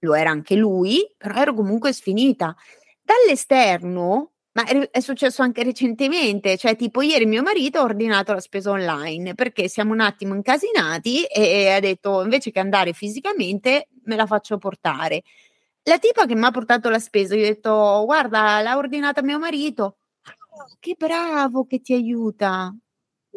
[0.00, 2.54] Lo era anche lui, però ero comunque sfinita.
[3.02, 8.70] Dall'esterno, ma è successo anche recentemente, cioè tipo ieri mio marito ha ordinato la spesa
[8.70, 14.16] online perché siamo un attimo incasinati e, e ha detto invece che andare fisicamente me
[14.16, 15.22] la faccio portare.
[15.84, 19.38] La tipa che mi ha portato la spesa, gli ho detto guarda l'ha ordinata mio
[19.38, 22.74] marito, oh, che bravo che ti aiuta,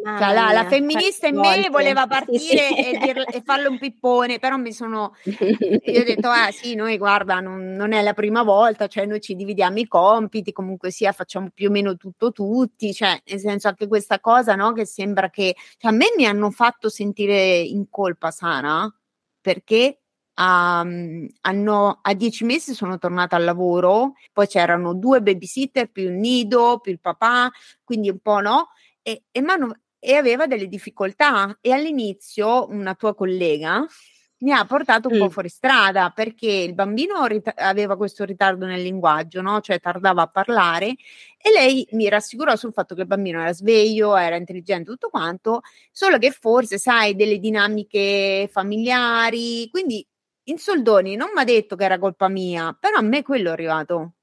[0.03, 2.91] cioè, la, la, femminista in me voleva partire sì, sì.
[2.91, 5.15] E, dir, e, farle un pippone, però mi sono.
[5.23, 9.21] Io ho detto: Ah, sì, noi guarda, non, non, è la prima volta, cioè noi
[9.21, 12.93] ci dividiamo i compiti, comunque sia, facciamo più o meno tutto tutti.
[12.93, 14.73] Cioè, nel senso, anche questa cosa, no?
[14.73, 15.55] Che sembra che.
[15.77, 18.93] Cioè, a me mi hanno fatto sentire in colpa, Sara,
[19.39, 19.99] perché
[20.37, 26.11] Um, hanno, a dieci mesi sono tornata al lavoro, poi c'erano due babysitter più il
[26.11, 27.49] nido, più il papà,
[27.85, 28.67] quindi un po' no,
[29.01, 29.73] e, e mi hanno
[30.05, 33.83] e aveva delle difficoltà e all'inizio una tua collega
[34.37, 35.19] mi ha portato un mm.
[35.19, 39.61] po' fuori strada perché il bambino rit- aveva questo ritardo nel linguaggio, no?
[39.61, 40.89] cioè tardava a parlare
[41.41, 45.61] e lei mi rassicurò sul fatto che il bambino era sveglio, era intelligente, tutto quanto,
[45.91, 50.05] solo che forse sai delle dinamiche familiari, quindi
[50.47, 53.53] in soldoni non mi ha detto che era colpa mia, però a me quello è
[53.53, 54.13] arrivato.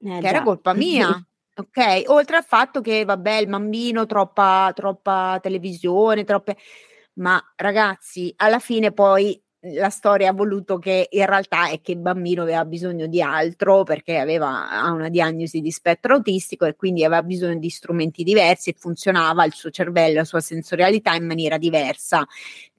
[0.00, 0.28] Eh, che già.
[0.28, 1.24] era colpa mia.
[1.56, 6.56] Ok, oltre al fatto che, vabbè, il bambino, troppa, troppa televisione, troppe...
[7.14, 9.40] Ma ragazzi, alla fine poi
[9.74, 13.84] la storia ha voluto che in realtà è che il bambino aveva bisogno di altro
[13.84, 18.74] perché aveva una diagnosi di spettro autistico e quindi aveva bisogno di strumenti diversi e
[18.76, 22.26] funzionava il suo cervello, la sua sensorialità in maniera diversa.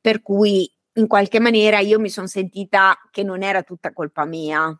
[0.02, 4.78] Per cui in qualche maniera io mi sono sentita che non era tutta colpa mia,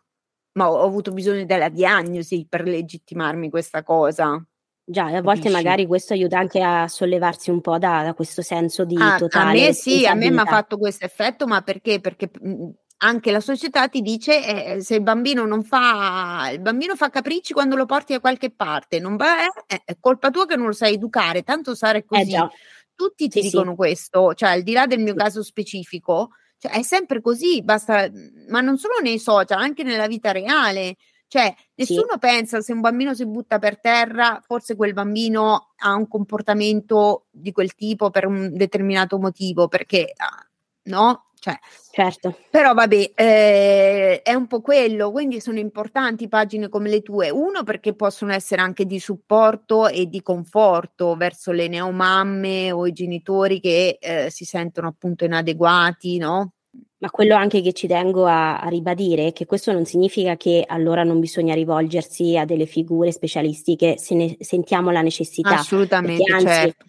[0.56, 4.42] ma ho avuto bisogno della diagnosi per legittimarmi questa cosa.
[4.88, 5.50] Già, a volte Capisci?
[5.50, 9.60] magari questo aiuta anche a sollevarsi un po' da, da questo senso di ah, totale.
[9.60, 12.00] A me sì, a me mi ha fatto questo effetto, ma perché?
[12.00, 16.96] Perché mhmm, anche la società ti dice eh, se il bambino non fa il bambino
[16.96, 20.56] fa capricci quando lo porti da qualche parte, non va, eh, è colpa tua che
[20.56, 22.34] non lo sai educare, tanto sarà eh così.
[22.34, 22.48] Eh
[22.94, 23.76] Tutti ti sì, dicono sì.
[23.76, 28.10] questo, cioè al di là del mio caso specifico, cioè, è sempre così, basta,
[28.48, 30.96] ma non solo nei social, anche nella vita reale.
[31.28, 32.18] Cioè, nessuno sì.
[32.18, 37.52] pensa se un bambino si butta per terra, forse quel bambino ha un comportamento di
[37.52, 40.46] quel tipo per un determinato motivo, perché ah,
[40.84, 41.25] no?
[41.46, 41.58] Cioè,
[41.92, 42.36] certo.
[42.50, 47.30] Però vabbè, eh, è un po' quello, quindi sono importanti pagine come le tue.
[47.30, 52.92] Uno perché possono essere anche di supporto e di conforto verso le neomamme o i
[52.92, 56.50] genitori che eh, si sentono appunto inadeguati, no?
[56.98, 60.64] Ma quello anche che ci tengo a, a, ribadire è che questo non significa che
[60.66, 65.58] allora non bisogna rivolgersi a delle figure specialistiche se ne sentiamo la necessità.
[65.58, 66.84] Assolutamente, anzi, certo.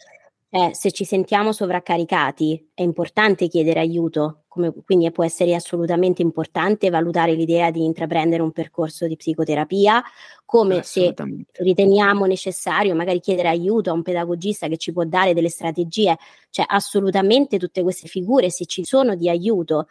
[0.58, 6.90] Eh, se ci sentiamo sovraccaricati è importante chiedere aiuto, come, quindi può essere assolutamente importante
[6.90, 10.02] valutare l'idea di intraprendere un percorso di psicoterapia,
[10.46, 11.14] come se
[11.52, 16.18] riteniamo necessario magari chiedere aiuto a un pedagogista che ci può dare delle strategie,
[16.50, 19.90] cioè assolutamente tutte queste figure, se ci sono di aiuto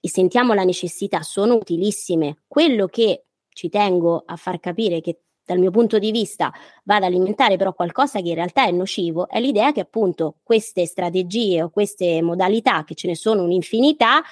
[0.00, 2.38] e sentiamo la necessità, sono utilissime.
[2.48, 5.20] Quello che ci tengo a far capire che
[5.50, 6.52] dal mio punto di vista
[6.84, 10.86] va ad alimentare però qualcosa che in realtà è nocivo, è l'idea che appunto queste
[10.86, 14.22] strategie o queste modalità, che ce ne sono un'infinità,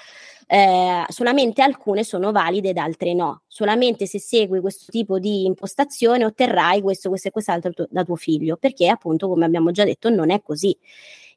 [0.47, 3.41] eh, solamente alcune sono valide ed altre no.
[3.47, 8.55] Solamente se segui questo tipo di impostazione otterrai questo, questo e quest'altro da tuo figlio,
[8.55, 10.75] perché appunto, come abbiamo già detto, non è così.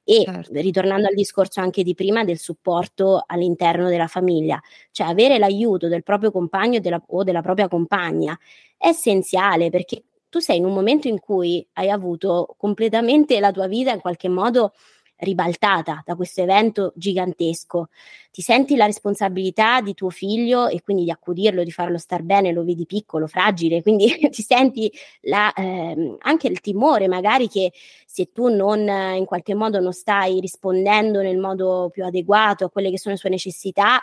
[0.04, 0.60] E certo.
[0.60, 4.60] ritornando al discorso anche di prima del supporto all'interno della famiglia,
[4.90, 8.36] cioè avere l'aiuto del proprio compagno della, o della propria compagna
[8.76, 13.68] è essenziale perché tu sei in un momento in cui hai avuto completamente la tua
[13.68, 14.72] vita in qualche modo
[15.22, 17.88] ribaltata da questo evento gigantesco.
[18.30, 22.52] Ti senti la responsabilità di tuo figlio e quindi di accudirlo, di farlo star bene,
[22.52, 24.90] lo vedi piccolo, fragile, quindi ti senti
[25.22, 27.72] la, eh, anche il timore magari che
[28.06, 32.90] se tu non in qualche modo non stai rispondendo nel modo più adeguato a quelle
[32.90, 34.00] che sono le sue necessità,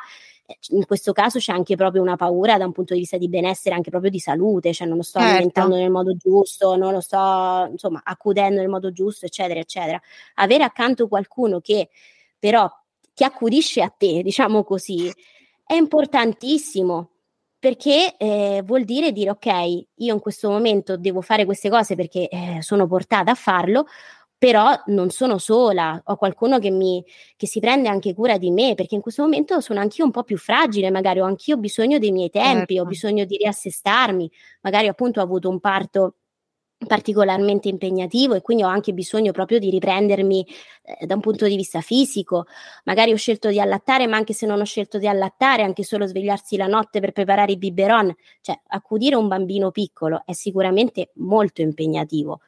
[0.69, 3.75] in questo caso c'è anche proprio una paura da un punto di vista di benessere,
[3.75, 5.33] anche proprio di salute, cioè non lo sto certo.
[5.35, 9.99] alimentando nel modo giusto, non lo sto insomma accudendo nel modo giusto, eccetera, eccetera.
[10.35, 11.89] Avere accanto qualcuno che
[12.37, 12.69] però
[13.13, 15.11] ti accudisce a te, diciamo così,
[15.65, 17.09] è importantissimo
[17.59, 22.29] perché eh, vuol dire dire ok, io in questo momento devo fare queste cose perché
[22.29, 23.85] eh, sono portata a farlo,
[24.39, 27.03] però non sono sola, ho qualcuno che, mi,
[27.35, 30.23] che si prende anche cura di me, perché in questo momento sono anch'io un po'
[30.23, 32.81] più fragile, magari ho anch'io bisogno dei miei tempi, certo.
[32.81, 36.15] ho bisogno di riassestarmi, magari appunto ho avuto un parto
[36.87, 40.47] particolarmente impegnativo e quindi ho anche bisogno proprio di riprendermi
[40.83, 42.45] eh, da un punto di vista fisico.
[42.85, 46.05] Magari ho scelto di allattare, ma anche se non ho scelto di allattare, anche solo
[46.05, 51.59] svegliarsi la notte per preparare i biberon, cioè accudire un bambino piccolo è sicuramente molto
[51.59, 52.39] impegnativo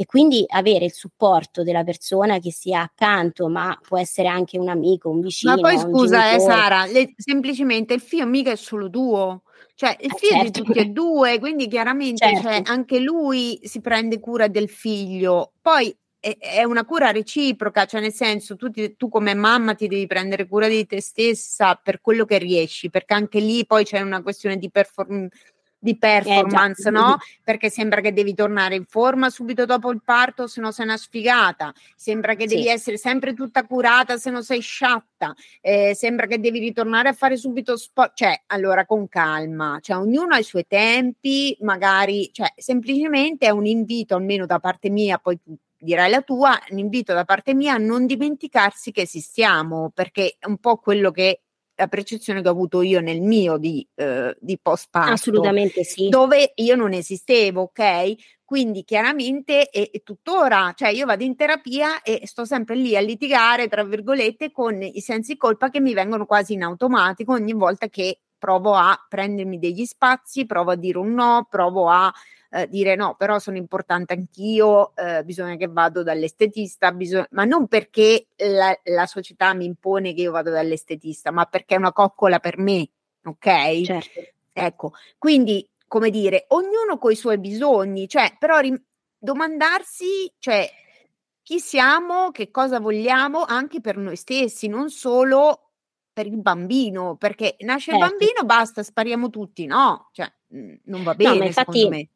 [0.00, 4.70] e quindi avere il supporto della persona che sia accanto, ma può essere anche un
[4.70, 5.56] amico, un vicino.
[5.56, 9.42] Ma poi scusa, eh, Sara, le, semplicemente il figlio mica è solo tuo.
[9.74, 10.60] Cioè, il eh, figlio certo.
[10.60, 12.48] di tutti e due, quindi chiaramente certo.
[12.48, 15.52] cioè, anche lui si prende cura del figlio.
[15.60, 19.86] Poi è, è una cura reciproca, cioè nel senso tu, ti, tu, come mamma ti
[19.86, 24.00] devi prendere cura di te stessa per quello che riesci, perché anche lì poi c'è
[24.00, 25.36] una questione di performance
[25.80, 27.18] di performance, eh, no?
[27.42, 30.98] Perché sembra che devi tornare in forma subito dopo il parto, se no sei una
[30.98, 31.72] sfigata.
[31.96, 32.56] Sembra che sì.
[32.56, 35.34] devi essere sempre tutta curata, se no sei sciatta.
[35.60, 38.12] Eh, sembra che devi ritornare a fare subito sport.
[38.14, 43.64] Cioè, allora con calma, cioè ognuno ha i suoi tempi, magari, cioè semplicemente è un
[43.64, 47.74] invito, almeno da parte mia, poi tu dirai la tua, un invito da parte mia
[47.74, 51.40] a non dimenticarsi che esistiamo, perché è un po' quello che
[51.80, 55.12] la percezione che ho avuto io nel mio di, eh, di postparto.
[55.12, 56.08] Assolutamente sì.
[56.08, 58.14] Dove io non esistevo, ok?
[58.44, 63.00] Quindi chiaramente è, è, tuttora, cioè io vado in terapia e sto sempre lì a
[63.00, 67.88] litigare, tra virgolette, con i sensi colpa che mi vengono quasi in automatico ogni volta
[67.88, 72.12] che provo a prendermi degli spazi, provo a dire un no, provo a
[72.52, 77.68] eh, dire no, però sono importante anch'io, eh, bisogna che vado dall'estetista, bisog- ma non
[77.68, 82.40] perché la, la, società mi impone che io vado dall'estetista, ma perché è una coccola
[82.40, 82.88] per me,
[83.24, 83.82] ok?
[83.84, 84.20] Certo.
[84.52, 88.82] Ecco, quindi come dire, ognuno con i suoi bisogni, cioè però rim-
[89.18, 90.68] domandarsi, cioè
[91.42, 95.69] chi siamo, che cosa vogliamo anche per noi stessi, non solo
[96.20, 98.04] per il bambino, perché nasce certo.
[98.04, 100.10] il bambino, basta, spariamo tutti, no?
[100.12, 100.30] Cioè,
[100.84, 102.08] non va bene, no, infatti,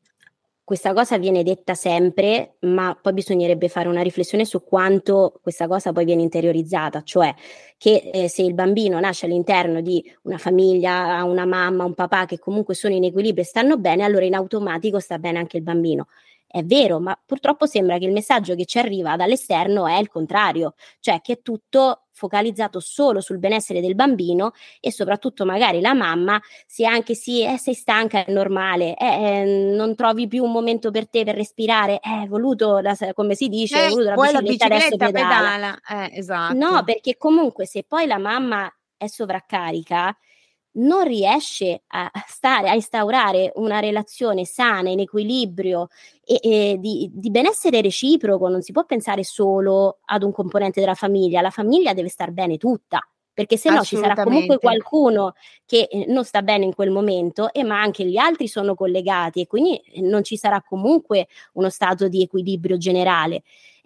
[0.62, 5.92] questa cosa viene detta sempre, ma poi bisognerebbe fare una riflessione su quanto questa cosa
[5.92, 7.34] poi viene interiorizzata, cioè
[7.78, 12.38] che eh, se il bambino nasce all'interno di una famiglia, una mamma, un papà che
[12.38, 16.08] comunque sono in equilibrio e stanno bene, allora in automatico sta bene anche il bambino.
[16.46, 20.74] È vero, ma purtroppo sembra che il messaggio che ci arriva dall'esterno è il contrario,
[21.00, 26.40] cioè che è tutto focalizzato solo sul benessere del bambino e soprattutto magari la mamma
[26.66, 30.90] sia anche sì, eh, sei stanca, è normale, eh, eh, non trovi più un momento
[30.90, 34.74] per te per respirare, eh, voluto, la, come si dice, eh, voluto la bicicletta, la
[34.76, 35.80] bicicletta pedala.
[35.84, 36.06] pedala.
[36.06, 36.54] Eh, esatto.
[36.54, 40.16] No, perché comunque se poi la mamma è sovraccarica,
[40.74, 45.88] non riesce a stare, a instaurare una relazione sana, in equilibrio
[46.24, 50.94] e, e di, di, benessere reciproco, non si può pensare solo ad un componente della
[50.94, 53.06] famiglia, la famiglia deve star bene tutta.
[53.34, 55.34] Perché se no ci sarà comunque qualcuno
[55.66, 59.40] che eh, non sta bene in quel momento, e ma anche gli altri sono collegati
[59.40, 63.42] e quindi eh, non ci sarà comunque uno stato di equilibrio generale.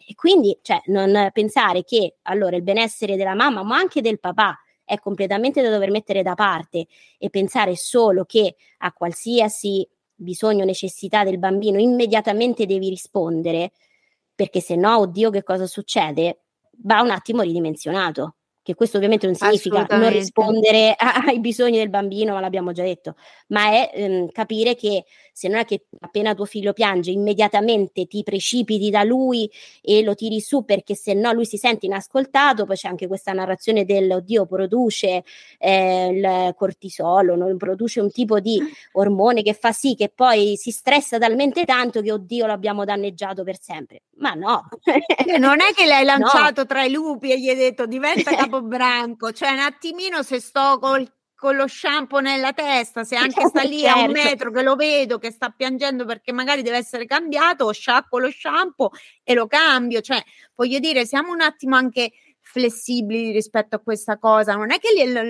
[0.06, 4.58] E quindi, cioè, non pensare che allora il benessere della mamma, ma anche del papà,
[4.88, 6.86] è completamente da dover mettere da parte
[7.18, 13.72] e pensare solo che a qualsiasi bisogno o necessità del bambino immediatamente devi rispondere,
[14.34, 16.44] perché se no, oddio, che cosa succede?
[16.84, 18.37] Va un attimo ridimensionato
[18.68, 20.94] che questo ovviamente non significa non rispondere
[21.26, 23.14] ai bisogni del bambino, ma l'abbiamo già detto,
[23.46, 28.24] ma è ehm, capire che se non è che appena tuo figlio piange immediatamente ti
[28.24, 29.48] precipiti da lui
[29.80, 33.32] e lo tiri su perché se no lui si sente inascoltato, poi c'è anche questa
[33.32, 35.22] narrazione del oddio produce
[35.58, 38.60] eh, il cortisolo, non produce un tipo di
[38.92, 43.58] ormone che fa sì che poi si stressa talmente tanto che oddio l'abbiamo danneggiato per
[43.60, 44.02] sempre.
[44.16, 44.68] Ma no.
[45.38, 46.66] non è che l'hai lanciato no.
[46.66, 50.78] tra i lupi e gli hai detto diventa capo branco, cioè un attimino se sto
[50.78, 53.98] col, con lo shampoo nella testa, se anche sta lì certo.
[53.98, 54.28] a un certo.
[54.28, 58.90] metro che lo vedo che sta piangendo perché magari deve essere cambiato, sciacquo lo shampoo
[59.22, 60.22] e lo cambio, cioè
[60.54, 64.88] voglio dire, siamo un attimo anche flessibili rispetto a questa cosa, non è che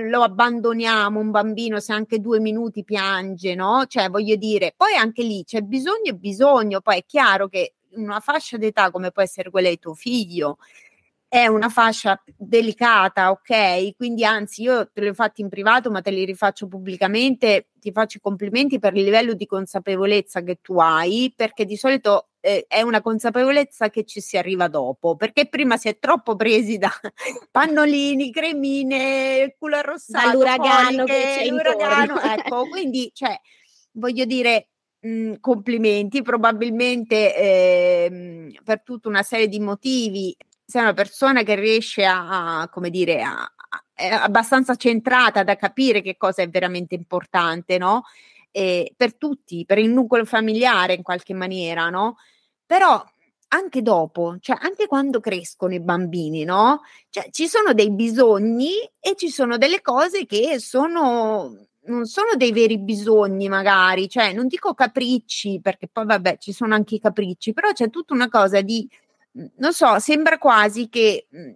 [0.08, 3.84] lo abbandoniamo un bambino se anche due minuti piange, no?
[3.86, 8.20] Cioè voglio dire, poi anche lì c'è bisogno e bisogno, poi è chiaro che una
[8.20, 10.58] fascia d'età come può essere quella di tuo figlio,
[11.28, 13.94] è una fascia delicata, ok?
[13.94, 17.92] Quindi anzi io te li ho fatti in privato, ma te li rifaccio pubblicamente, ti
[17.92, 22.64] faccio i complimenti per il livello di consapevolezza che tu hai, perché di solito eh,
[22.66, 26.90] è una consapevolezza che ci si arriva dopo, perché prima si è troppo presi da
[27.50, 33.38] pannolini, cremine, culo arrossato, dall'uragano che c'è l'uragano, ecco, quindi cioè
[33.92, 34.68] voglio dire
[35.00, 40.34] mhmm, complimenti, probabilmente eh, per tutta una serie di motivi
[40.70, 45.56] sei una persona che riesce a, a come dire, a, a, è abbastanza centrata da
[45.56, 48.02] capire che cosa è veramente importante, no?
[48.50, 52.18] E per tutti, per il nucleo familiare in qualche maniera, no?
[52.66, 53.02] Però
[53.48, 56.82] anche dopo, cioè anche quando crescono i bambini, no?
[57.08, 62.52] Cioè ci sono dei bisogni e ci sono delle cose che sono non sono dei
[62.52, 67.54] veri bisogni, magari, cioè non dico capricci, perché poi vabbè, ci sono anche i capricci,
[67.54, 68.86] però c'è tutta una cosa di
[69.56, 71.54] non so, sembra quasi che mhmm,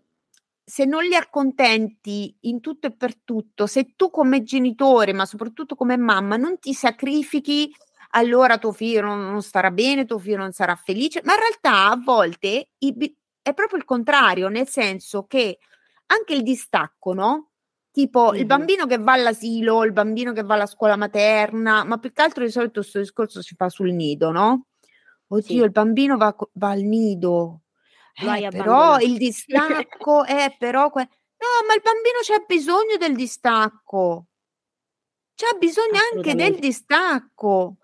[0.64, 5.74] se non li accontenti in tutto e per tutto, se tu come genitore, ma soprattutto
[5.74, 7.70] come mamma, non ti sacrifichi,
[8.10, 11.90] allora tuo figlio non, non starà bene, tuo figlio non sarà felice, ma in realtà
[11.90, 15.58] a volte i, è proprio il contrario, nel senso che
[16.06, 17.48] anche il distacco, no?
[17.90, 18.40] Tipo mm-hmm.
[18.40, 22.22] il bambino che va all'asilo, il bambino che va alla scuola materna, ma più che
[22.22, 24.66] altro di solito questo discorso si fa sul nido, no?
[25.26, 25.56] Oddio, sì.
[25.56, 27.62] il bambino va, va al nido,
[28.14, 34.26] eh, però il distacco è però que- no, ma il bambino c'ha bisogno del distacco.
[35.34, 37.78] C'ha bisogno anche del distacco.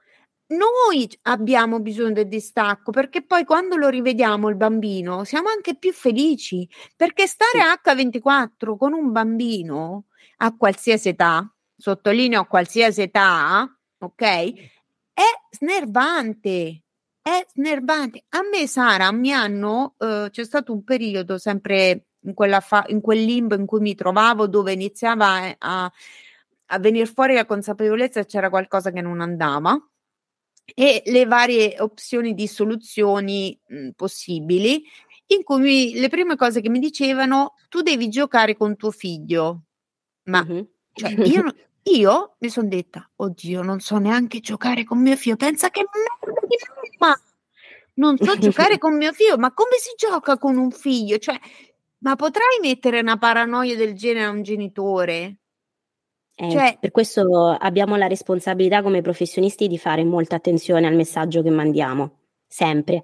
[0.50, 5.92] Noi abbiamo bisogno del distacco perché poi quando lo rivediamo il bambino siamo anche più
[5.92, 7.90] felici perché stare sì.
[7.90, 10.06] H24 con un bambino
[10.38, 14.22] a qualsiasi età, sottolineo a qualsiasi età, ok?
[15.12, 16.84] È snervante
[17.28, 18.24] è snervante.
[18.30, 23.02] A me, Sara, mi hanno, eh, c'è stato un periodo sempre in, quella fa- in
[23.02, 25.92] quel limbo in cui mi trovavo, dove iniziava a,
[26.66, 29.78] a venire fuori la consapevolezza che c'era qualcosa che non andava
[30.74, 34.82] e le varie opzioni di soluzioni mh, possibili,
[35.26, 39.64] in cui mi, le prime cose che mi dicevano, tu devi giocare con tuo figlio.
[40.24, 40.62] Ma mm-hmm.
[40.94, 41.44] cioè, io,
[41.96, 46.40] io mi sono detta, oddio, non so neanche giocare con mio figlio, pensa che merda
[46.46, 46.56] di
[46.98, 47.20] mamma!
[47.94, 51.18] Non so giocare con mio figlio, ma come si gioca con un figlio?
[51.18, 51.38] Cioè,
[51.98, 55.38] ma potrai mettere una paranoia del genere a un genitore?
[56.34, 61.42] Eh, cioè, per questo abbiamo la responsabilità come professionisti di fare molta attenzione al messaggio
[61.42, 63.02] che mandiamo, sempre,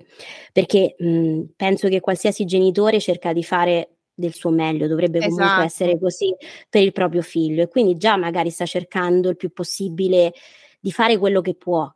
[0.52, 5.62] perché mh, penso che qualsiasi genitore cerca di fare del suo meglio, dovrebbe comunque esatto.
[5.64, 6.34] essere così
[6.70, 10.32] per il proprio figlio e quindi già magari sta cercando il più possibile
[10.80, 11.92] di fare quello che può.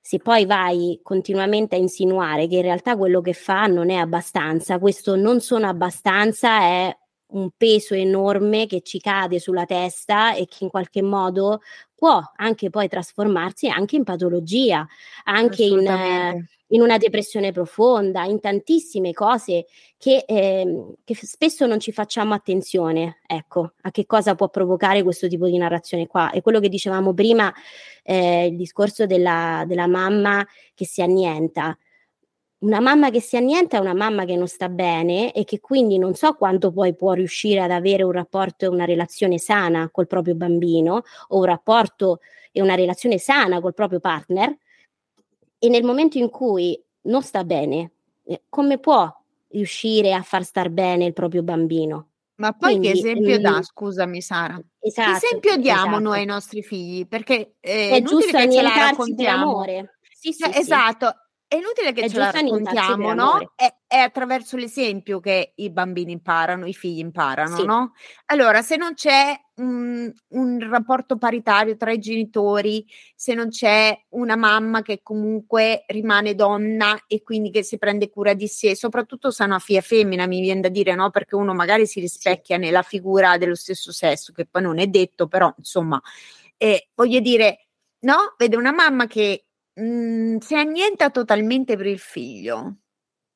[0.00, 4.78] Se poi vai continuamente a insinuare che in realtà quello che fa non è abbastanza,
[4.78, 6.96] questo non sono abbastanza è
[7.28, 11.60] un peso enorme che ci cade sulla testa e che in qualche modo
[11.94, 14.86] può anche poi trasformarsi anche in patologia,
[15.24, 21.80] anche in, eh, in, una depressione profonda, in tantissime cose che, eh, che, spesso non
[21.80, 26.30] ci facciamo attenzione, ecco, a che cosa può provocare questo tipo di narrazione qua.
[26.30, 27.52] E quello che dicevamo prima,
[28.02, 31.76] eh, il discorso della, della mamma che si annienta
[32.64, 35.98] una mamma che si annienta è una mamma che non sta bene e che quindi
[35.98, 40.06] non so quanto poi può riuscire ad avere un rapporto e una relazione sana col
[40.06, 42.20] proprio bambino o un rapporto
[42.50, 44.56] e una relazione sana col proprio partner
[45.58, 47.92] e nel momento in cui non sta bene,
[48.24, 49.14] eh, come può
[49.48, 52.08] riuscire a far star bene il proprio bambino?
[52.36, 54.60] Ma poi Quindi, che esempio mh, dà, scusami Sara?
[54.80, 56.02] Esatto, che esempio diamo esatto.
[56.02, 57.06] noi ai nostri figli?
[57.06, 59.50] Perché eh, è giusto la raccontiamo.
[59.50, 59.98] amore.
[60.10, 61.14] Sì, sì, cioè, sì, esatto,
[61.54, 63.52] è inutile che è ce la raccontiamo, no?
[63.54, 67.64] È, è, attraverso l'esempio che i bambini imparano, i figli imparano, sì.
[67.64, 67.92] no?
[68.26, 72.84] Allora, se non c'è un, un, rapporto paritario tra i genitori,
[73.14, 78.34] se non c'è una mamma che comunque rimane donna e quindi che si prende cura
[78.34, 81.10] di sé, soprattutto se è una figlia femmina, mi viene da dire, no?
[81.10, 85.28] Perché uno magari si rispecchia nella figura dello stesso sesso, che poi non è detto,
[85.28, 86.02] però insomma,
[86.56, 87.66] eh, voglio dire,
[88.00, 88.34] no?
[88.36, 89.43] Vede una mamma che
[89.74, 92.76] mhmm, si annienta totalmente per il figlio,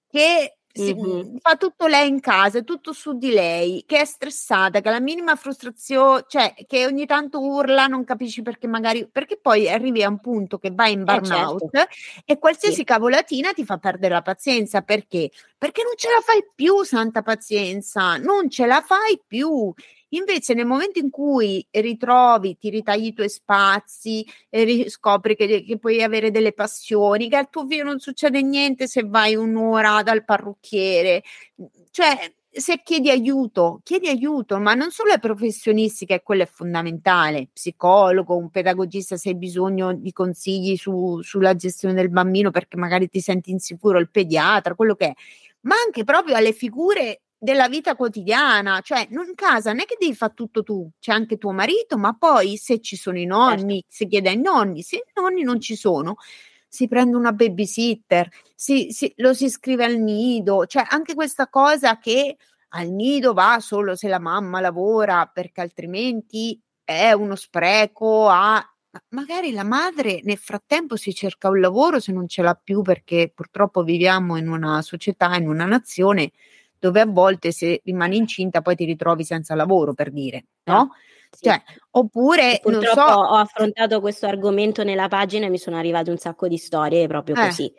[0.09, 4.81] che si, mhmm, fa tutto lei in casa, tutto su di lei, che è stressata,
[4.81, 9.69] che la minima frustrazione, cioè che ogni tanto urla, non capisci perché magari, perché poi
[9.69, 11.95] arrivi a un punto che vai in burnout eh certo.
[12.25, 12.85] e qualsiasi sì.
[12.85, 15.31] cavolatina ti fa perdere la pazienza, perché?
[15.57, 19.75] Perché non ce la fai più, santa pazienza, non ce la fai più
[20.11, 25.79] Invece nel momento in cui ritrovi, ti ritagli i tuoi spazi, e scopri che, che,
[25.79, 30.25] puoi avere delle passioni, che al tuo figlio non succede niente se vai un'ora dal
[30.25, 31.23] parrucchiere,
[31.91, 32.17] cioè
[32.51, 38.37] se chiedi aiuto, chiedi aiuto, ma non solo ai professionisti, che quello è fondamentale, psicologo,
[38.37, 43.21] un pedagogista se hai bisogno di consigli su, sulla gestione del bambino perché magari ti
[43.21, 45.13] senti insicuro, il pediatra, quello che è,
[45.63, 50.15] ma anche proprio alle figure della vita quotidiana, cioè in casa non è che devi
[50.15, 53.87] fare tutto tu, c'è anche tuo marito, ma poi se ci sono i nonni, certo.
[53.91, 56.17] si chiede ai nonni, se i nonni non ci sono,
[56.69, 61.99] si prende una babysitter, si, si, lo si iscrive al nido, cioè anche questa cosa
[61.99, 62.37] che
[62.71, 68.63] al nido va solo se la mamma lavora, perché altrimenti è uno spreco a
[69.11, 73.31] magari la madre nel frattempo si cerca un lavoro se non ce l'ha più perché
[73.35, 76.33] purtroppo viviamo in una società, in una nazione
[76.79, 80.91] dove a volte se rimani incinta poi ti ritrovi senza lavoro, per dire, no?
[81.31, 81.45] Sì.
[81.45, 86.17] Cioè, oppure purtroppo so, ho affrontato questo argomento nella pagina e mi sono arrivate un
[86.17, 87.47] sacco di storie proprio eh.
[87.47, 87.73] così.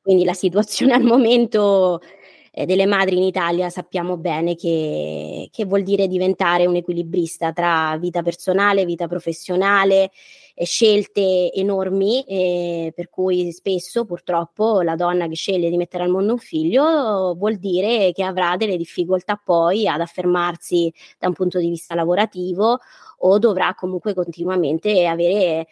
[0.00, 2.15] Quindi la situazione al momento eh,
[2.64, 8.22] delle madri in Italia sappiamo bene che, che vuol dire diventare un equilibrista tra vita
[8.22, 10.10] personale, vita professionale,
[10.54, 16.08] eh, scelte enormi, eh, per cui spesso purtroppo la donna che sceglie di mettere al
[16.08, 21.58] mondo un figlio vuol dire che avrà delle difficoltà poi ad affermarsi da un punto
[21.58, 22.78] di vista lavorativo
[23.18, 25.66] o dovrà comunque continuamente avere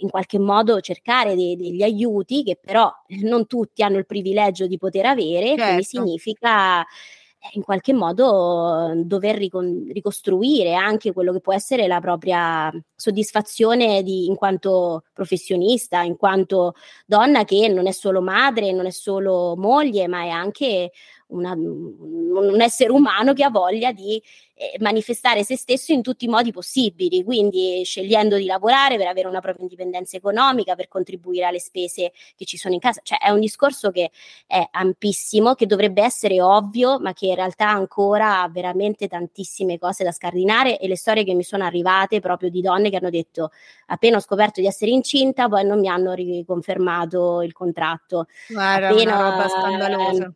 [0.00, 4.78] in qualche modo cercare de- degli aiuti che però non tutti hanno il privilegio di
[4.78, 5.62] poter avere, certo.
[5.64, 12.00] quindi significa eh, in qualche modo dover ricon- ricostruire anche quello che può essere la
[12.00, 16.74] propria soddisfazione di, in quanto professionista, in quanto
[17.04, 20.92] donna che non è solo madre, non è solo moglie, ma è anche
[21.28, 24.22] una, un essere umano che ha voglia di
[24.54, 29.28] eh, manifestare se stesso in tutti i modi possibili, quindi scegliendo di lavorare per avere
[29.28, 33.00] una propria indipendenza economica, per contribuire alle spese che ci sono in casa.
[33.02, 34.10] Cioè è un discorso che
[34.46, 40.04] è ampissimo, che dovrebbe essere ovvio, ma che in realtà ancora ha veramente tantissime cose
[40.04, 43.50] da scardinare e le storie che mi sono arrivate proprio di donne che hanno detto
[43.86, 48.26] appena ho scoperto di essere incinta, poi non mi hanno riconfermato il contratto.
[48.48, 50.34] Guarda, appena, una roba scandalosa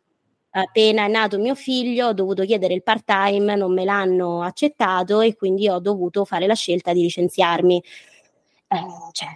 [0.51, 5.21] appena è nato mio figlio ho dovuto chiedere il part time, non me l'hanno accettato
[5.21, 7.83] e quindi ho dovuto fare la scelta di licenziarmi.
[8.67, 9.29] Eh, cioè,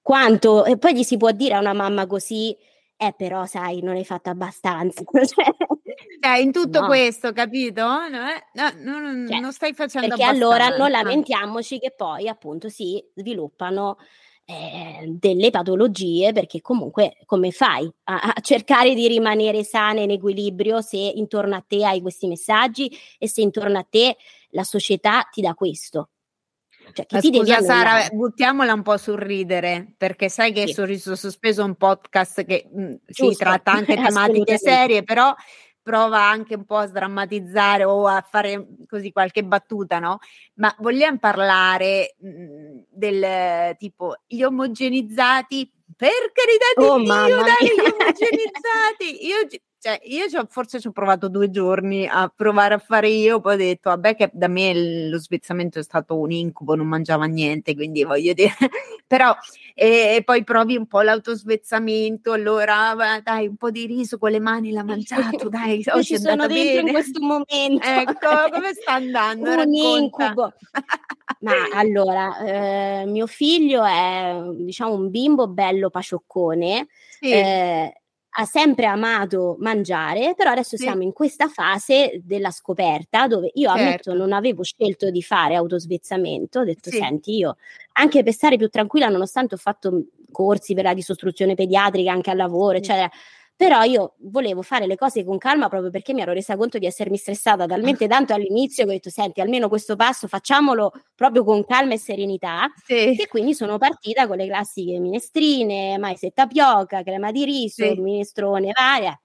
[0.00, 0.64] quanto?
[0.64, 2.56] E poi gli si può dire a una mamma così,
[2.96, 5.02] eh però sai, non hai fatto abbastanza.
[5.12, 5.46] cioè,
[6.20, 6.86] cioè, in tutto no.
[6.86, 7.82] questo, capito?
[7.82, 10.48] No, no, non, cioè, non stai facendo perché abbastanza.
[10.48, 13.98] Perché allora non lamentiamoci che poi appunto si sviluppano
[14.48, 20.80] eh, delle patologie, perché comunque come fai a, a, cercare di rimanere sana in equilibrio
[20.80, 24.16] se intorno a te hai questi messaggi e se intorno a te
[24.50, 26.10] la società ti dà questo?
[26.92, 30.74] Cioè, che scusa Sara, buttiamola un po' sul ridere, perché sai che sì.
[30.74, 35.34] Sorriso Sospeso è un podcast che mh, mm, si tratta anche tematiche serie, però
[35.86, 40.18] prova anche un po' a sdrammatizzare o a fare così qualche battuta, no?
[40.54, 47.68] Ma vogliamo parlare mh, mhmm, del tipo gli omogenizzati per carità di oh, Dio, dai,
[47.72, 49.26] gli omogenizzati.
[49.26, 49.46] Io
[49.86, 53.56] cioè, io forse ci ho provato due giorni a provare a fare io, poi ho
[53.56, 58.02] detto, vabbè che da me lo svezzamento è stato un incubo, non mangiava niente, quindi
[58.02, 58.50] voglio dire,
[59.06, 59.32] però
[59.76, 64.40] e, e poi provi un po' l'autosvezzamento, allora dai, un po' di riso con le
[64.40, 66.80] mani l'ha mangiato, dai, oggi ci sono dentro bene.
[66.80, 67.86] in questo momento.
[67.86, 69.50] Ecco, come sta andando?
[69.50, 70.24] un Racconta.
[70.24, 70.52] incubo.
[71.42, 76.88] Ma allora, eh, mio figlio è diciamo un bimbo bello pacioccone.
[77.20, 77.30] Sì.
[77.30, 78.00] Eh,
[78.38, 80.82] ha sempre amato mangiare, però adesso sì.
[80.82, 83.82] siamo in questa fase della scoperta dove io certo.
[83.82, 86.98] ammetto non avevo scelto di fare autosvezzamento, ho detto sì.
[86.98, 87.56] senti io
[87.92, 92.36] anche per stare più tranquilla nonostante ho fatto corsi per la disostruzione pediatrica anche al
[92.36, 92.82] lavoro, sì.
[92.82, 93.10] eccetera,
[93.56, 96.86] però io volevo fare le cose con calma proprio perché mi ero resa conto di
[96.86, 101.64] essermi stressata talmente tanto all'inizio che ho detto senti almeno questo passo facciamolo proprio con
[101.64, 103.16] calma e serenità sì.
[103.16, 108.00] e quindi sono partita con le classiche minestrine, mais e tapioca, crema di riso, sì.
[108.00, 109.18] minestrone varia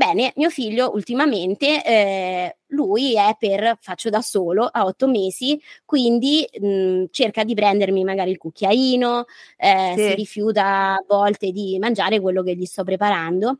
[0.00, 6.46] Bene, mio figlio ultimamente, eh, lui è per faccio da solo a otto mesi, quindi
[6.60, 9.24] mh, cerca di prendermi magari il cucchiaino,
[9.56, 10.08] eh, sì.
[10.08, 13.58] si rifiuta a volte di mangiare quello che gli sto preparando.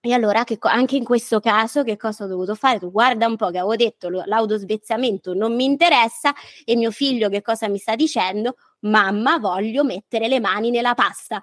[0.00, 2.78] E allora che, anche in questo caso che cosa ho dovuto fare?
[2.78, 6.32] Tu guarda un po' che avevo detto l'autosvezzamento non mi interessa
[6.64, 8.54] e mio figlio che cosa mi sta dicendo?
[8.86, 11.40] Mamma voglio mettere le mani nella pasta.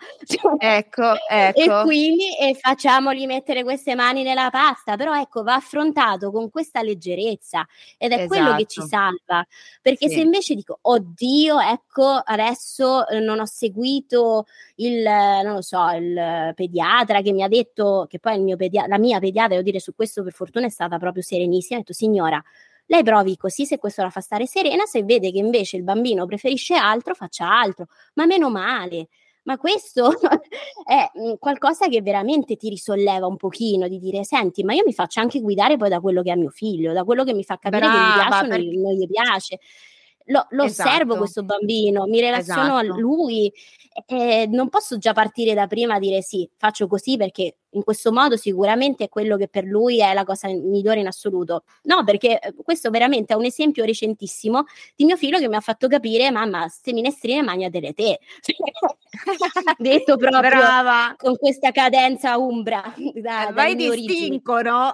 [0.58, 1.60] Ecco, ecco.
[1.60, 6.82] E quindi e facciamoli mettere queste mani nella pasta, però ecco va affrontato con questa
[6.82, 7.66] leggerezza
[7.98, 8.28] ed è esatto.
[8.28, 9.16] quello che ci esatto.
[9.26, 9.46] salva,
[9.82, 10.16] perché sì.
[10.16, 16.52] se invece dico oddio ecco adesso eh, non ho seguito il, non lo so, il
[16.56, 19.80] pediatra che mi ha detto, che poi il mio pedia- la mia pediatra, devo dire
[19.80, 22.42] su questo per fortuna è stata proprio serenissima, ha detto signora
[22.88, 26.26] lei provi così se questo la fa stare serena, se vede che invece il bambino
[26.26, 29.10] preferisce altro, faccia altro, ma meno male.
[29.44, 30.10] Ma questo
[30.86, 34.94] è mm, qualcosa che veramente ti risolleva un pochino di dire: Senti, ma io mi
[34.94, 37.58] faccio anche guidare poi da quello che è mio figlio, da quello che mi fa
[37.58, 38.78] capire Brava, che mi piace o perché...
[38.78, 39.60] non gli piace
[40.26, 40.90] lo, lo esatto.
[40.90, 42.94] osservo questo bambino, mi relaziono esatto.
[42.94, 43.52] a lui,
[44.06, 48.12] eh, non posso già partire da prima a dire sì, faccio così perché in questo
[48.12, 51.64] modo sicuramente è quello che per lui è la cosa migliore in assoluto.
[51.84, 54.66] No, perché eh, questo veramente è un esempio recentissimo
[54.96, 58.20] di mio figlio che mi ha fatto capire, mamma, ste minestrine magnatele te.
[59.78, 61.14] Detto proprio Brava.
[61.18, 62.94] con questa cadenza umbra.
[63.14, 64.94] Da, eh, Vai no?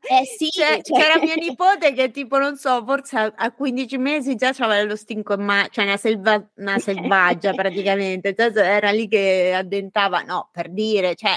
[0.00, 1.00] Eh sì, cioè, cioè...
[1.00, 5.34] c'era mia nipote che tipo, non so, forse a, 15 mesi già aveva lo stinco
[5.34, 10.70] in mano, cioè una, selva- una selvaggia praticamente, cioè, era lì che addentava, no, per
[10.70, 11.34] dire, cioè,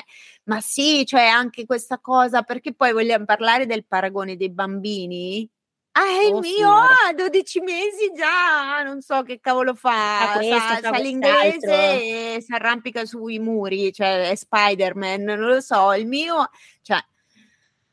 [0.49, 5.47] ma sì, cioè anche questa cosa, perché poi vogliamo parlare del paragone dei bambini?
[5.91, 10.41] Ah, è il oh, mio a 12 mesi già, non so che cavolo fa, ah,
[10.41, 16.07] sa, sa l'inglese e si arrampica sui muri, cioè è Spider-Man, non lo so, il
[16.07, 16.49] mio,
[16.81, 16.97] cioè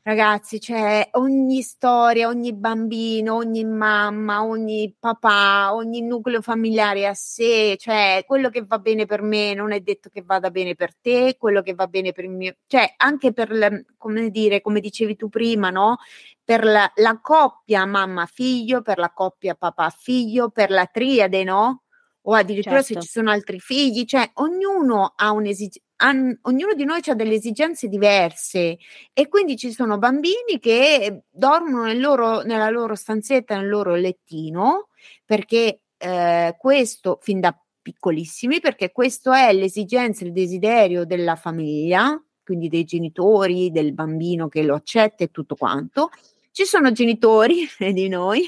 [0.07, 7.75] Ragazzi, c'è ogni storia, ogni bambino, ogni mamma, ogni papà, ogni nucleo familiare a sé,
[7.77, 11.35] cioè quello che va bene per me non è detto che vada bene per te,
[11.37, 15.27] quello che va bene per il mio, cioè anche per, come dire, come dicevi tu
[15.27, 15.97] prima, no?
[16.41, 21.81] Per la, la coppia mamma-figlio, per la coppia papà-figlio, per la triade, no?
[22.29, 23.01] O addirittura certo.
[23.01, 27.35] se ci sono altri figli, cioè ognuno ha un'esigenza han, ognuno di noi ha delle
[27.35, 28.77] esigenze diverse
[29.13, 34.89] e quindi ci sono bambini che dormono nel loro, nella loro stanzetta, nel loro lettino,
[35.25, 42.67] perché eh, questo fin da piccolissimi, perché questo è l'esigenza, il desiderio della famiglia, quindi
[42.67, 46.09] dei genitori, del bambino che lo accetta e tutto quanto.
[46.51, 48.47] Ci sono genitori di noi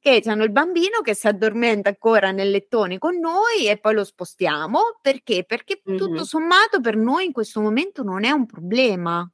[0.00, 4.04] che hanno il bambino che si addormenta ancora nel lettone con noi e poi lo
[4.04, 5.44] spostiamo perché?
[5.44, 5.98] Perché mm-hmm.
[5.98, 9.30] tutto sommato per noi in questo momento non è un problema.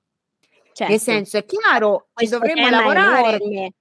[0.72, 0.92] Certo.
[0.92, 3.36] Nel senso, è chiaro che dovremmo lavorare.
[3.36, 3.72] Enorme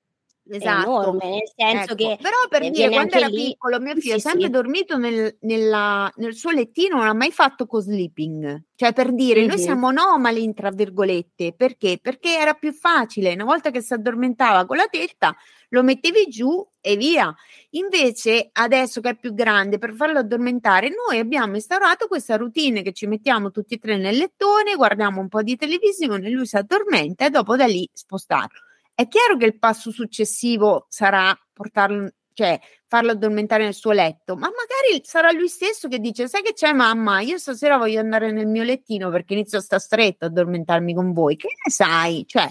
[0.49, 0.89] esatto.
[0.89, 1.95] enorme, nel senso ecco.
[1.95, 3.45] che però per dire quando era lì...
[3.45, 4.51] piccolo mio figlio sì, ha sempre sì.
[4.51, 9.49] dormito nel, nella, nel, suo lettino non ha mai fatto co-sleeping cioè per dire mm-hmm.
[9.49, 11.99] noi siamo anomali tra virgolette perché?
[12.01, 15.35] perché era più facile una volta che si addormentava con la tetta
[15.69, 17.33] lo mettevi giù e via
[17.71, 22.93] invece adesso che è più grande per farlo addormentare noi abbiamo instaurato questa routine che
[22.93, 27.25] ci mettiamo tutti e tre nel lettone guardiamo un po' di televisione lui si addormenta
[27.25, 28.64] e dopo da lì spostarlo
[28.95, 34.47] è chiaro che il passo successivo sarà portarlo, cioè farlo addormentare nel suo letto, ma
[34.47, 37.19] magari sarà lui stesso che dice: Sai che c'è, mamma?
[37.19, 41.11] Io stasera voglio andare nel mio lettino perché inizio a sta stretto a addormentarmi con
[41.11, 41.35] voi.
[41.35, 42.23] Che ne sai?
[42.25, 42.49] Cioè,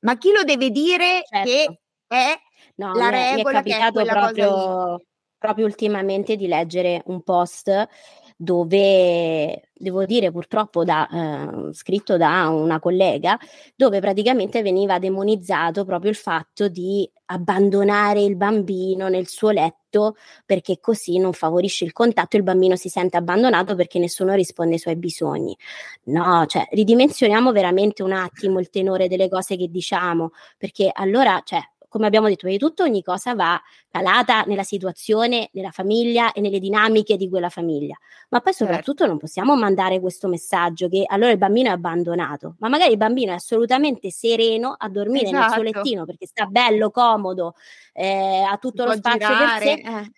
[0.00, 1.48] Ma chi lo deve dire certo.
[1.48, 2.34] che è
[2.76, 3.34] no, la regola?
[3.34, 5.02] Mi è capitato proprio,
[5.38, 7.88] proprio ultimamente di leggere un post
[8.36, 13.38] dove devo dire purtroppo da, eh, scritto da una collega,
[13.74, 20.78] dove praticamente veniva demonizzato proprio il fatto di abbandonare il bambino nel suo letto perché
[20.80, 24.78] così non favorisce il contatto e il bambino si sente abbandonato perché nessuno risponde ai
[24.78, 25.56] suoi bisogni.
[26.04, 31.60] No, cioè ridimensioniamo veramente un attimo il tenore delle cose che diciamo, perché allora, cioè,
[31.88, 36.40] come abbiamo detto, prima di tutto ogni cosa va calata nella situazione, nella famiglia e
[36.40, 37.96] nelle dinamiche di quella famiglia.
[38.30, 38.64] Ma poi certo.
[38.64, 39.12] soprattutto certo.
[39.12, 43.32] non possiamo mandare questo messaggio che allora il bambino è abbandonato, ma magari il bambino
[43.32, 45.38] è assolutamente sereno a dormire esatto.
[45.38, 47.54] nel suo lettino perché sta bello, comodo,
[47.92, 49.98] eh, ha tutto lo spazio girare, per sé.
[49.98, 50.10] Eh.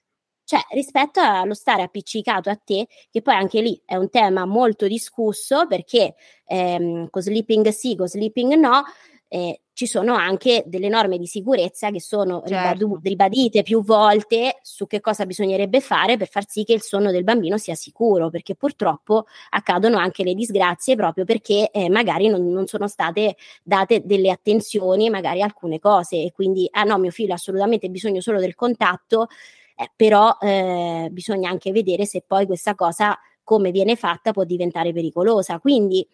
[0.49, 4.87] Cioè, rispetto allo stare appiccicato a te, che poi anche lì è un tema molto
[4.87, 6.15] discusso perché
[6.47, 8.83] ehm, con sleeping sì, con sleeping no,
[9.29, 12.99] eh, ci sono anche delle norme di sicurezza che sono certo.
[13.01, 17.23] ribadite più volte su che cosa bisognerebbe fare per far sì che il sonno del
[17.23, 22.67] bambino sia sicuro, perché purtroppo accadono anche le disgrazie proprio perché eh, magari non, non,
[22.67, 27.37] sono state date delle attenzioni magari alcune cose e quindi, ah no, mio figlio ha
[27.37, 29.29] assolutamente bisogno solo del contatto,
[29.77, 34.93] eh, però eh, bisogna anche vedere se poi questa cosa come viene fatta può diventare
[34.93, 35.61] pericolosa.
[35.61, 36.07] Quindi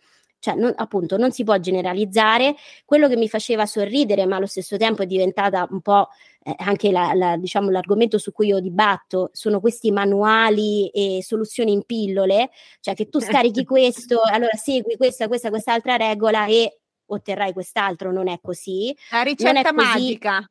[0.45, 2.55] cioè non, appunto non si può generalizzare.
[2.85, 6.09] Quello che mi faceva sorridere, ma allo stesso tempo è diventata un po'
[6.43, 11.73] eh, anche la, la, diciamo, l'argomento su cui io dibatto, sono questi manuali e soluzioni
[11.73, 17.55] in pillole, cioè che tu scarichi questo, allora segui questa, questa, quest'altra regola e otterrai
[17.55, 18.95] quest'altro, non è così.
[19.11, 20.47] La ricetta magica.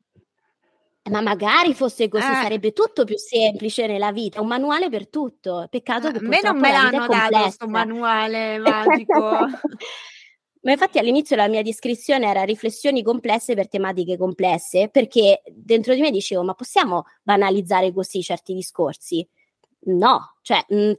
[1.10, 2.34] Ma magari fosse così, eh.
[2.42, 5.66] sarebbe tutto più semplice nella vita, un manuale per tutto.
[5.68, 9.46] Peccato che a me non me l'hanno dato questo manuale magico.
[10.62, 16.00] Ma infatti all'inizio la mia descrizione era riflessioni complesse per tematiche complesse, perché dentro di
[16.00, 19.28] me dicevo, ma possiamo banalizzare così certi discorsi?
[19.86, 20.92] No, cioè mh,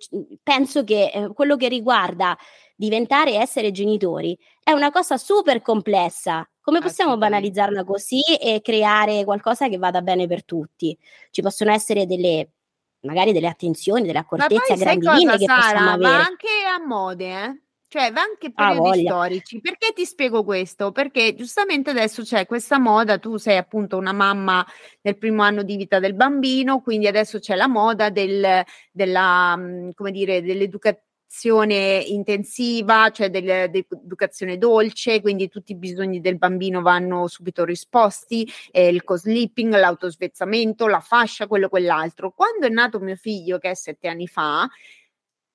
[0.44, 2.38] penso che eh, quello che riguarda
[2.76, 9.24] diventare e essere genitori è una cosa super complessa come possiamo banalizzarla così e creare
[9.24, 10.98] qualcosa che vada bene per tutti?
[11.30, 12.50] Ci possono essere delle
[13.02, 16.10] magari delle attenzioni, delle accortezze a grandi linee che Sara, possiamo avere.
[16.10, 17.62] Ma anche a mode, eh?
[17.88, 19.62] Cioè, va anche periodi ah, storici.
[19.62, 20.92] Perché ti spiego questo?
[20.92, 24.66] Perché giustamente adesso c'è questa moda, tu sei appunto una mamma
[25.02, 29.92] nel primo anno di vita del bambino, quindi adesso c'è la moda del, della, mm,
[29.94, 36.82] come dire, dell'educazione educazione intensiva, cioè del, dell'educazione dolce, quindi tutti i bisogni del bambino
[36.82, 42.32] vanno subito risposti, eh, il co-sleeping, l'autosvezzamento, la fascia, quello, quell'altro.
[42.32, 44.68] Quando è nato mio figlio, che è sette anni fa,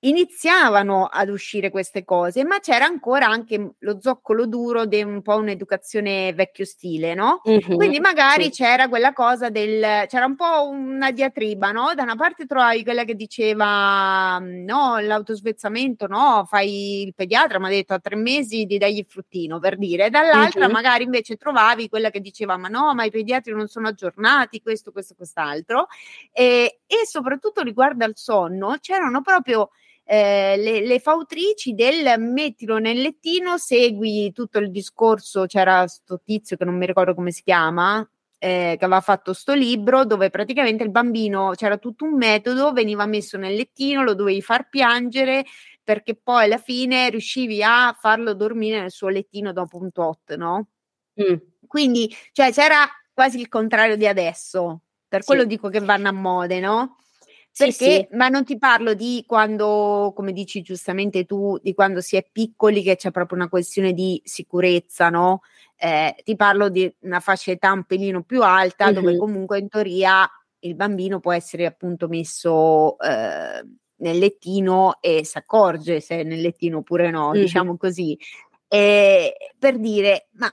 [0.00, 5.36] iniziavano ad uscire queste cose, ma c'era ancora anche lo zoccolo duro di un po'
[5.36, 7.42] un'educazione vecchio stile, no?
[7.48, 8.50] Mm-hmm, Quindi magari sì.
[8.62, 11.92] c'era quella cosa del c'era un po' una diatriba, no?
[11.94, 17.70] Da una parte trovavi quella che diceva no, l'autosvezzamento, no, fai il pediatra, mi ha
[17.70, 20.72] detto a tre mesi di dargli il fruttino per dire, dall'altra mm-hmm.
[20.72, 24.92] magari invece trovavi quella che diceva ma no, ma i pediatri non sono aggiornati, questo,
[24.92, 25.88] questo, quest'altro.
[26.32, 29.70] E, e soprattutto riguardo al sonno, c'erano proprio
[30.12, 36.56] eh, le, le, fautrici del mettilo nel lettino, segui tutto il discorso, c'era sto tizio
[36.56, 38.00] che non mi ricordo come si chiama,
[38.36, 43.06] eh, che aveva fatto sto libro dove praticamente il bambino c'era tutto un metodo, veniva
[43.06, 45.44] messo nel lettino, lo dovevi far piangere
[45.80, 50.70] perché poi alla fine riuscivi a farlo dormire nel suo lettino dopo un tot, no?
[51.22, 51.36] Mm.
[51.68, 55.46] Quindi, cioè, c'era quasi il contrario di adesso, per quello sì.
[55.46, 56.96] dico che vanno a mode, no?
[57.64, 58.16] Perché, sì, sì.
[58.16, 62.82] ma non ti parlo di quando, come dici giustamente tu, di quando si è piccoli,
[62.82, 65.42] che c'è proprio una questione di sicurezza, no?
[65.76, 68.94] Eh, ti parlo di una fascia età un pelino più alta, mm-hmm.
[68.94, 70.28] dove comunque in teoria
[70.60, 73.64] il bambino può essere appunto messo eh,
[73.96, 77.40] nel lettino e si accorge se è nel lettino oppure no, mm-hmm.
[77.40, 78.18] diciamo così.
[78.68, 80.52] Eh, per dire, ma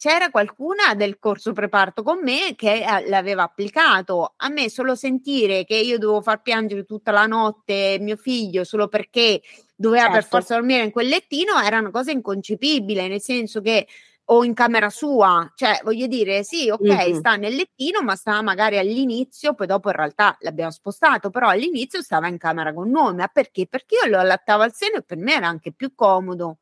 [0.00, 4.32] c'era qualcuna del corso preparto con me che eh, l'aveva applicato.
[4.38, 8.88] A me solo sentire che io dovevo far piangere tutta la notte mio figlio solo
[8.88, 9.42] perché
[9.76, 10.18] doveva certo.
[10.18, 13.86] per forza dormire in quel lettino era una cosa inconcepibile, nel senso che
[14.24, 17.18] o in camera sua, cioè voglio dire, sì, ok, mm-hmm.
[17.18, 22.00] sta nel lettino, ma stava magari all'inizio, poi dopo in realtà l'abbiamo spostato, però all'inizio
[22.00, 23.66] stava in camera con noi, ma perché?
[23.66, 26.56] Perché io lo allattavo al seno e per me era anche più comodo.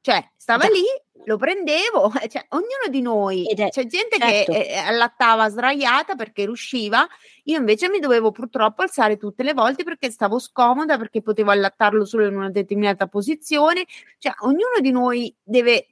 [0.00, 0.84] Cioè, stava lì,
[1.24, 4.52] lo prendevo, cioè, ognuno di noi, è, c'è gente certo.
[4.52, 7.06] che eh, allattava sdraiata perché riusciva,
[7.44, 12.04] io invece mi dovevo purtroppo alzare tutte le volte perché stavo scomoda, perché potevo allattarlo
[12.04, 13.84] solo in una determinata posizione,
[14.18, 15.88] cioè ognuno di noi deve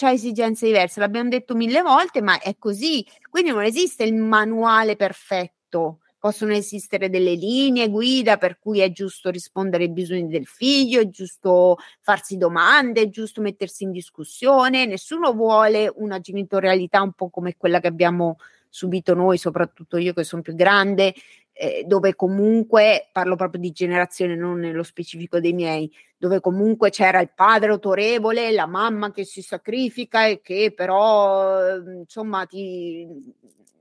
[0.00, 3.06] ha esigenze diverse, l'abbiamo detto mille volte, ma è così.
[3.30, 5.98] Quindi non esiste il manuale perfetto.
[6.22, 11.08] Possono esistere delle linee guida per cui è giusto rispondere ai bisogni del figlio, è
[11.08, 14.86] giusto farsi domande, è giusto mettersi in discussione.
[14.86, 18.36] Nessuno vuole una genitorialità un po' come quella che abbiamo
[18.68, 21.12] subito noi, soprattutto io che sono più grande,
[21.54, 27.20] eh, dove comunque, parlo proprio di generazione, non nello specifico dei miei, dove comunque c'era
[27.20, 33.08] il padre autorevole, la mamma che si sacrifica e che però, insomma, ti,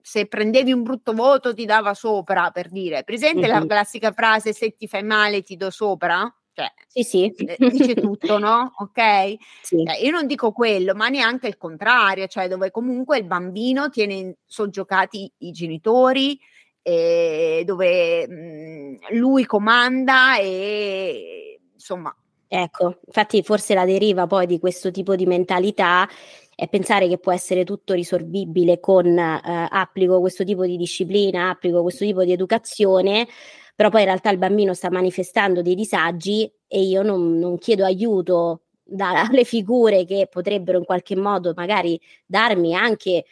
[0.02, 3.04] se prendevi un brutto voto ti dava sopra, per dire.
[3.04, 3.60] Presente mm-hmm.
[3.60, 6.34] la classica frase se ti fai male ti do sopra?
[6.54, 7.26] Cioè, sì, sì.
[7.32, 8.74] Eh, dice tutto, no?
[8.78, 9.00] Ok?
[9.62, 9.84] Sì.
[9.84, 14.38] Eh, io non dico quello, ma neanche il contrario, cioè dove comunque il bambino tiene
[14.46, 16.38] soggiocati i genitori,
[16.82, 22.14] eh, dove mh, mm, lui comanda e insomma.
[22.54, 26.06] Ecco, infatti forse la deriva poi di questo tipo di mentalità
[26.54, 31.82] è pensare che può essere tutto risolvibile con eh, applico questo tipo di disciplina, applico
[31.82, 33.26] questo tipo di educazione,
[33.74, 37.86] però poi in realtà il bambino sta manifestando dei disagi e io non, non chiedo
[37.86, 43.24] aiuto dalle figure che potrebbero in qualche modo magari darmi anche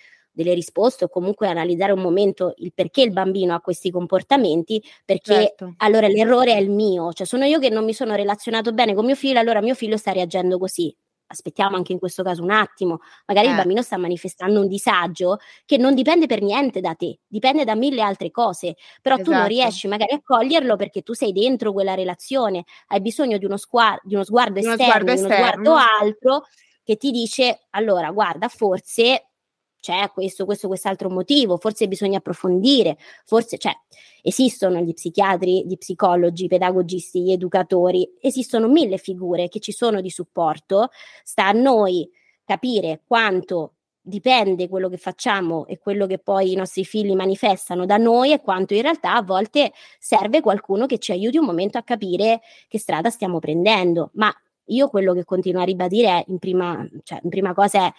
[0.44, 5.34] delle risposte o comunque analizzare un momento il perché il bambino ha questi comportamenti, perché
[5.34, 5.74] certo.
[5.78, 9.06] allora l'errore è il mio, cioè sono io che non mi sono relazionato bene con
[9.06, 10.96] mio figlio, allora mio figlio sta reagendo così
[11.32, 13.50] aspettiamo anche in questo caso un attimo, magari eh.
[13.52, 17.76] il bambino sta manifestando un disagio che non dipende per niente da te, dipende da
[17.76, 19.30] mille altre cose, però esatto.
[19.30, 19.62] tu non esatto.
[19.62, 24.02] riesci magari a coglierlo perché tu sei dentro quella relazione, hai bisogno di uno, sguardo,
[24.06, 25.36] di uno sguardo esterno, di uno sguardo, esterno.
[25.36, 26.46] Di uno sguardo altro
[26.84, 29.29] che ti dice allora guarda forse
[29.80, 33.74] c'è questo, questo, quest'altro motivo, forse bisogna approfondire, forse, cioè,
[34.22, 40.02] esistono gli psichiatri, gli psicologi, i pedagogisti, gli educatori, esistono mille figure che ci sono
[40.02, 40.90] di supporto,
[41.24, 42.10] sta a noi
[42.44, 47.98] capire quanto dipende quello che facciamo e quello che poi i nostri figli manifestano da
[47.98, 51.84] noi e quanto in realtà a volte serve qualcuno che ci aiuti un momento a
[51.84, 54.34] capire che strada stiamo prendendo, ma
[54.66, 57.94] io quello che continuo a ribadire in prima, cioè, in prima cosa è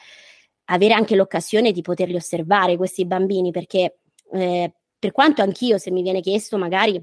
[0.70, 3.98] avere anche l'occasione di poterli osservare questi bambini, perché
[4.32, 7.02] eh, per quanto anch'io, se mi viene chiesto, magari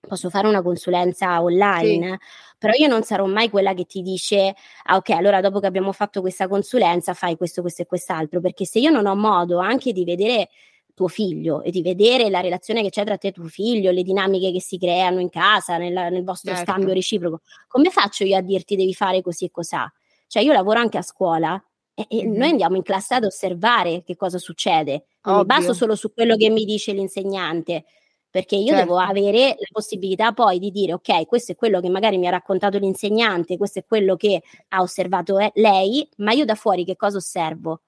[0.00, 2.56] posso fare una consulenza online, sì.
[2.58, 5.92] però io non sarò mai quella che ti dice, ah ok, allora dopo che abbiamo
[5.92, 9.92] fatto questa consulenza fai questo, questo e quest'altro, perché se io non ho modo anche
[9.92, 10.48] di vedere
[10.94, 14.02] tuo figlio e di vedere la relazione che c'è tra te e tuo figlio, le
[14.02, 16.70] dinamiche che si creano in casa, nel, nel vostro certo.
[16.70, 19.90] scambio reciproco, come faccio io a dirti devi fare così e cos'ha?
[20.26, 21.62] Cioè io lavoro anche a scuola
[22.08, 22.36] e, e mm-hmm.
[22.36, 25.06] noi andiamo in classe ad osservare che cosa succede.
[25.22, 27.84] Non mi baso solo su quello che mi dice l'insegnante,
[28.28, 28.82] perché io certo.
[28.82, 32.30] devo avere la possibilità poi di dire ok, questo è quello che magari mi ha
[32.30, 36.96] raccontato l'insegnante, questo è quello che ha osservato eh, lei, ma io da fuori che
[36.96, 37.82] cosa osservo?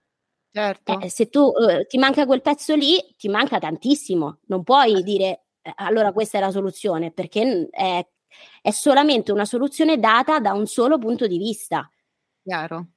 [0.53, 1.01] Certo.
[1.01, 4.39] Eh, se tu uh, ti manca quel pezzo lì, ti manca tantissimo.
[4.47, 8.07] Non puoi dire eh, allora questa è la soluzione, perché è,
[8.63, 11.91] è solamente una soluzione data da un solo punto di vista.
[12.43, 12.89] Chiaro.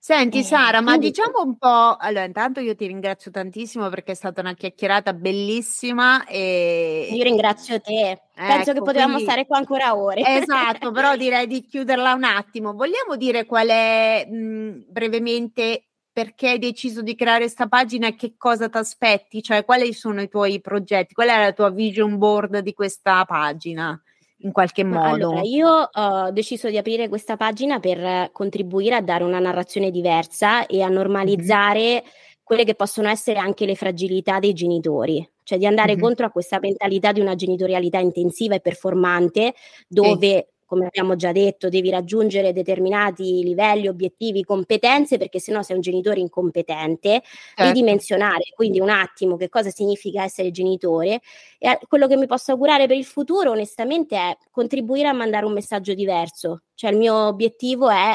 [0.00, 4.14] Senti eh, Sara, ma diciamo un po', allora intanto io ti ringrazio tantissimo perché è
[4.14, 7.08] stata una chiacchierata bellissima e...
[7.10, 9.30] Io ringrazio te, penso ecco, che potevamo quindi...
[9.30, 10.22] stare qua ancora ore.
[10.24, 12.74] Esatto, però direi di chiuderla un attimo.
[12.74, 18.34] Vogliamo dire qual è mh, brevemente perché hai deciso di creare questa pagina e che
[18.36, 19.42] cosa ti aspetti?
[19.42, 21.12] Cioè quali sono i tuoi progetti?
[21.12, 24.00] Qual è la tua vision board di questa pagina?
[24.38, 25.30] In qualche modo?
[25.30, 30.66] Allora, io ho deciso di aprire questa pagina per contribuire a dare una narrazione diversa
[30.66, 32.12] e a normalizzare mm-hmm.
[32.42, 36.02] quelle che possono essere anche le fragilità dei genitori, cioè di andare mm-hmm.
[36.02, 39.54] contro a questa mentalità di una genitorialità intensiva e performante
[39.88, 45.76] dove sì come abbiamo già detto, devi raggiungere determinati livelli, obiettivi, competenze, perché sennò sei
[45.76, 47.62] un genitore incompetente, certo.
[47.64, 51.20] ridimensionare quindi un attimo che cosa significa essere genitore.
[51.58, 55.54] E quello che mi posso augurare per il futuro, onestamente, è contribuire a mandare un
[55.54, 56.64] messaggio diverso.
[56.74, 58.14] Cioè, il mio obiettivo è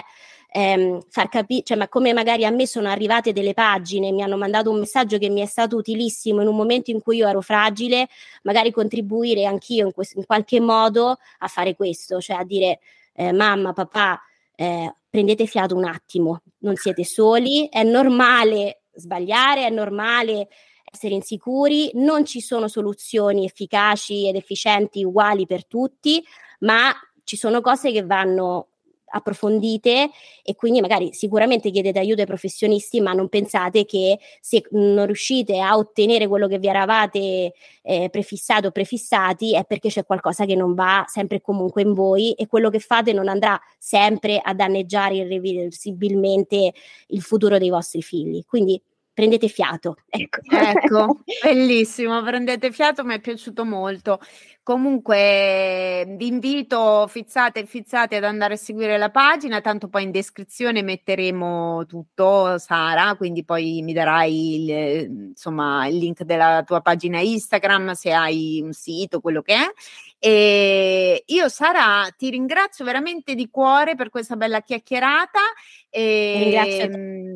[0.55, 4.37] ehm, far capire, cioè, ma come magari a me sono arrivate delle pagine, mi hanno
[4.37, 7.41] mandato un messaggio che mi è stato utilissimo in un momento in cui io ero
[7.41, 8.07] fragile,
[8.43, 12.79] magari contribuire anch'io in, questo, in qualche modo a fare questo, cioè a dire
[13.15, 14.21] eh, mamma, papà,
[14.55, 20.49] eh, prendete fiato un attimo, non siete soli, è normale sbagliare, è normale
[20.83, 26.23] essere insicuri, non ci sono soluzioni efficaci ed efficienti uguali per tutti,
[26.59, 26.93] ma
[27.23, 28.67] ci sono cose che vanno
[29.13, 30.09] approfondite
[30.43, 35.59] e quindi magari sicuramente chiedete aiuto ai professionisti, ma non pensate che se non riuscite
[35.59, 40.55] a ottenere quello che vi eravate eh, prefissato o prefissati è perché c'è qualcosa che
[40.55, 44.53] non va sempre e comunque in voi e quello che fate non andrà sempre a
[44.53, 46.73] danneggiare irreversibilmente
[47.07, 48.43] il futuro dei vostri figli.
[48.45, 48.81] Quindi
[49.13, 49.97] prendete fiato.
[50.09, 50.39] Ecco.
[50.49, 54.19] ecco, bellissimo, prendete fiato, mi è piaciuto molto.
[54.63, 60.11] Comunque vi invito, fizzate e fizzate ad andare a seguire la pagina, tanto poi in
[60.11, 67.19] descrizione metteremo tutto, Sara, quindi poi mi darai il, insomma, il link della tua pagina
[67.19, 69.71] Instagram se hai un sito, quello che è.
[70.17, 75.41] E io, Sara, ti ringrazio veramente di cuore per questa bella chiacchierata.
[75.89, 77.32] E, Ringrazio.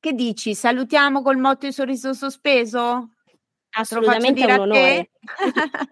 [0.00, 0.54] Che dici?
[0.54, 3.10] Salutiamo col motto di sorriso sospeso?
[3.76, 5.10] Assolutamente è un onore.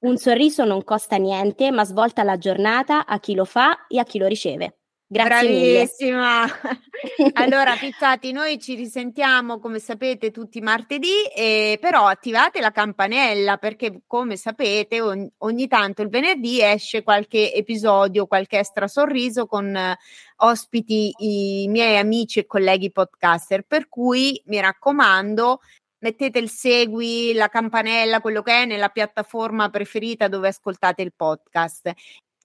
[0.00, 4.04] un sorriso non costa niente, ma svolta la giornata a chi lo fa e a
[4.04, 4.78] chi lo riceve.
[5.10, 6.44] Grazie Bravissima.
[7.32, 14.02] allora, pizzati, noi ci risentiamo come sapete tutti martedì, eh, però attivate la campanella perché
[14.06, 19.96] come sapete ogni, ogni, tanto il venerdì esce qualche episodio, qualche extra sorriso con eh,
[20.36, 25.60] ospiti i miei amici e colleghi podcaster, per cui mi raccomando
[26.00, 31.90] mettete il segui, la campanella, quello che è nella piattaforma preferita dove ascoltate il podcast.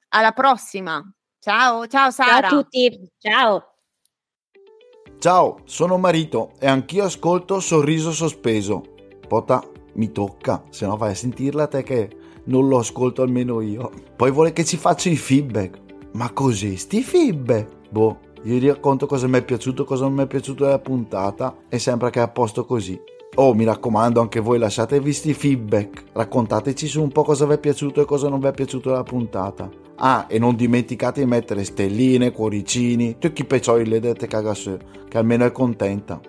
[0.10, 1.04] Alla prossima!
[1.44, 2.48] Ciao, ciao Sara.
[2.48, 3.64] Ciao a tutti, ciao.
[5.20, 8.82] Ciao, sono Marito e anch'io ascolto Sorriso Sospeso.
[9.28, 9.62] Pota,
[9.96, 12.10] mi tocca, se no vai a sentirla te che
[12.46, 13.92] non lo ascolto almeno io.
[14.16, 15.82] Poi vuole che ci faccia i feedback.
[16.14, 17.90] Ma così, sti feedback?
[17.90, 21.58] Boh, io gli racconto cosa mi è piaciuto, cosa non mi è piaciuto della puntata
[21.68, 22.98] e sembra che è a posto così.
[23.36, 26.04] Oh, mi raccomando, anche voi lasciatevi sti feedback.
[26.14, 29.02] Raccontateci su un po' cosa vi è piaciuto e cosa non vi è piaciuto della
[29.02, 29.68] puntata.
[29.96, 34.78] Ah, e non dimenticate di mettere stelline, cuoricini, tutti i peccioli le dette cagasse,
[35.08, 36.22] che almeno è contenta.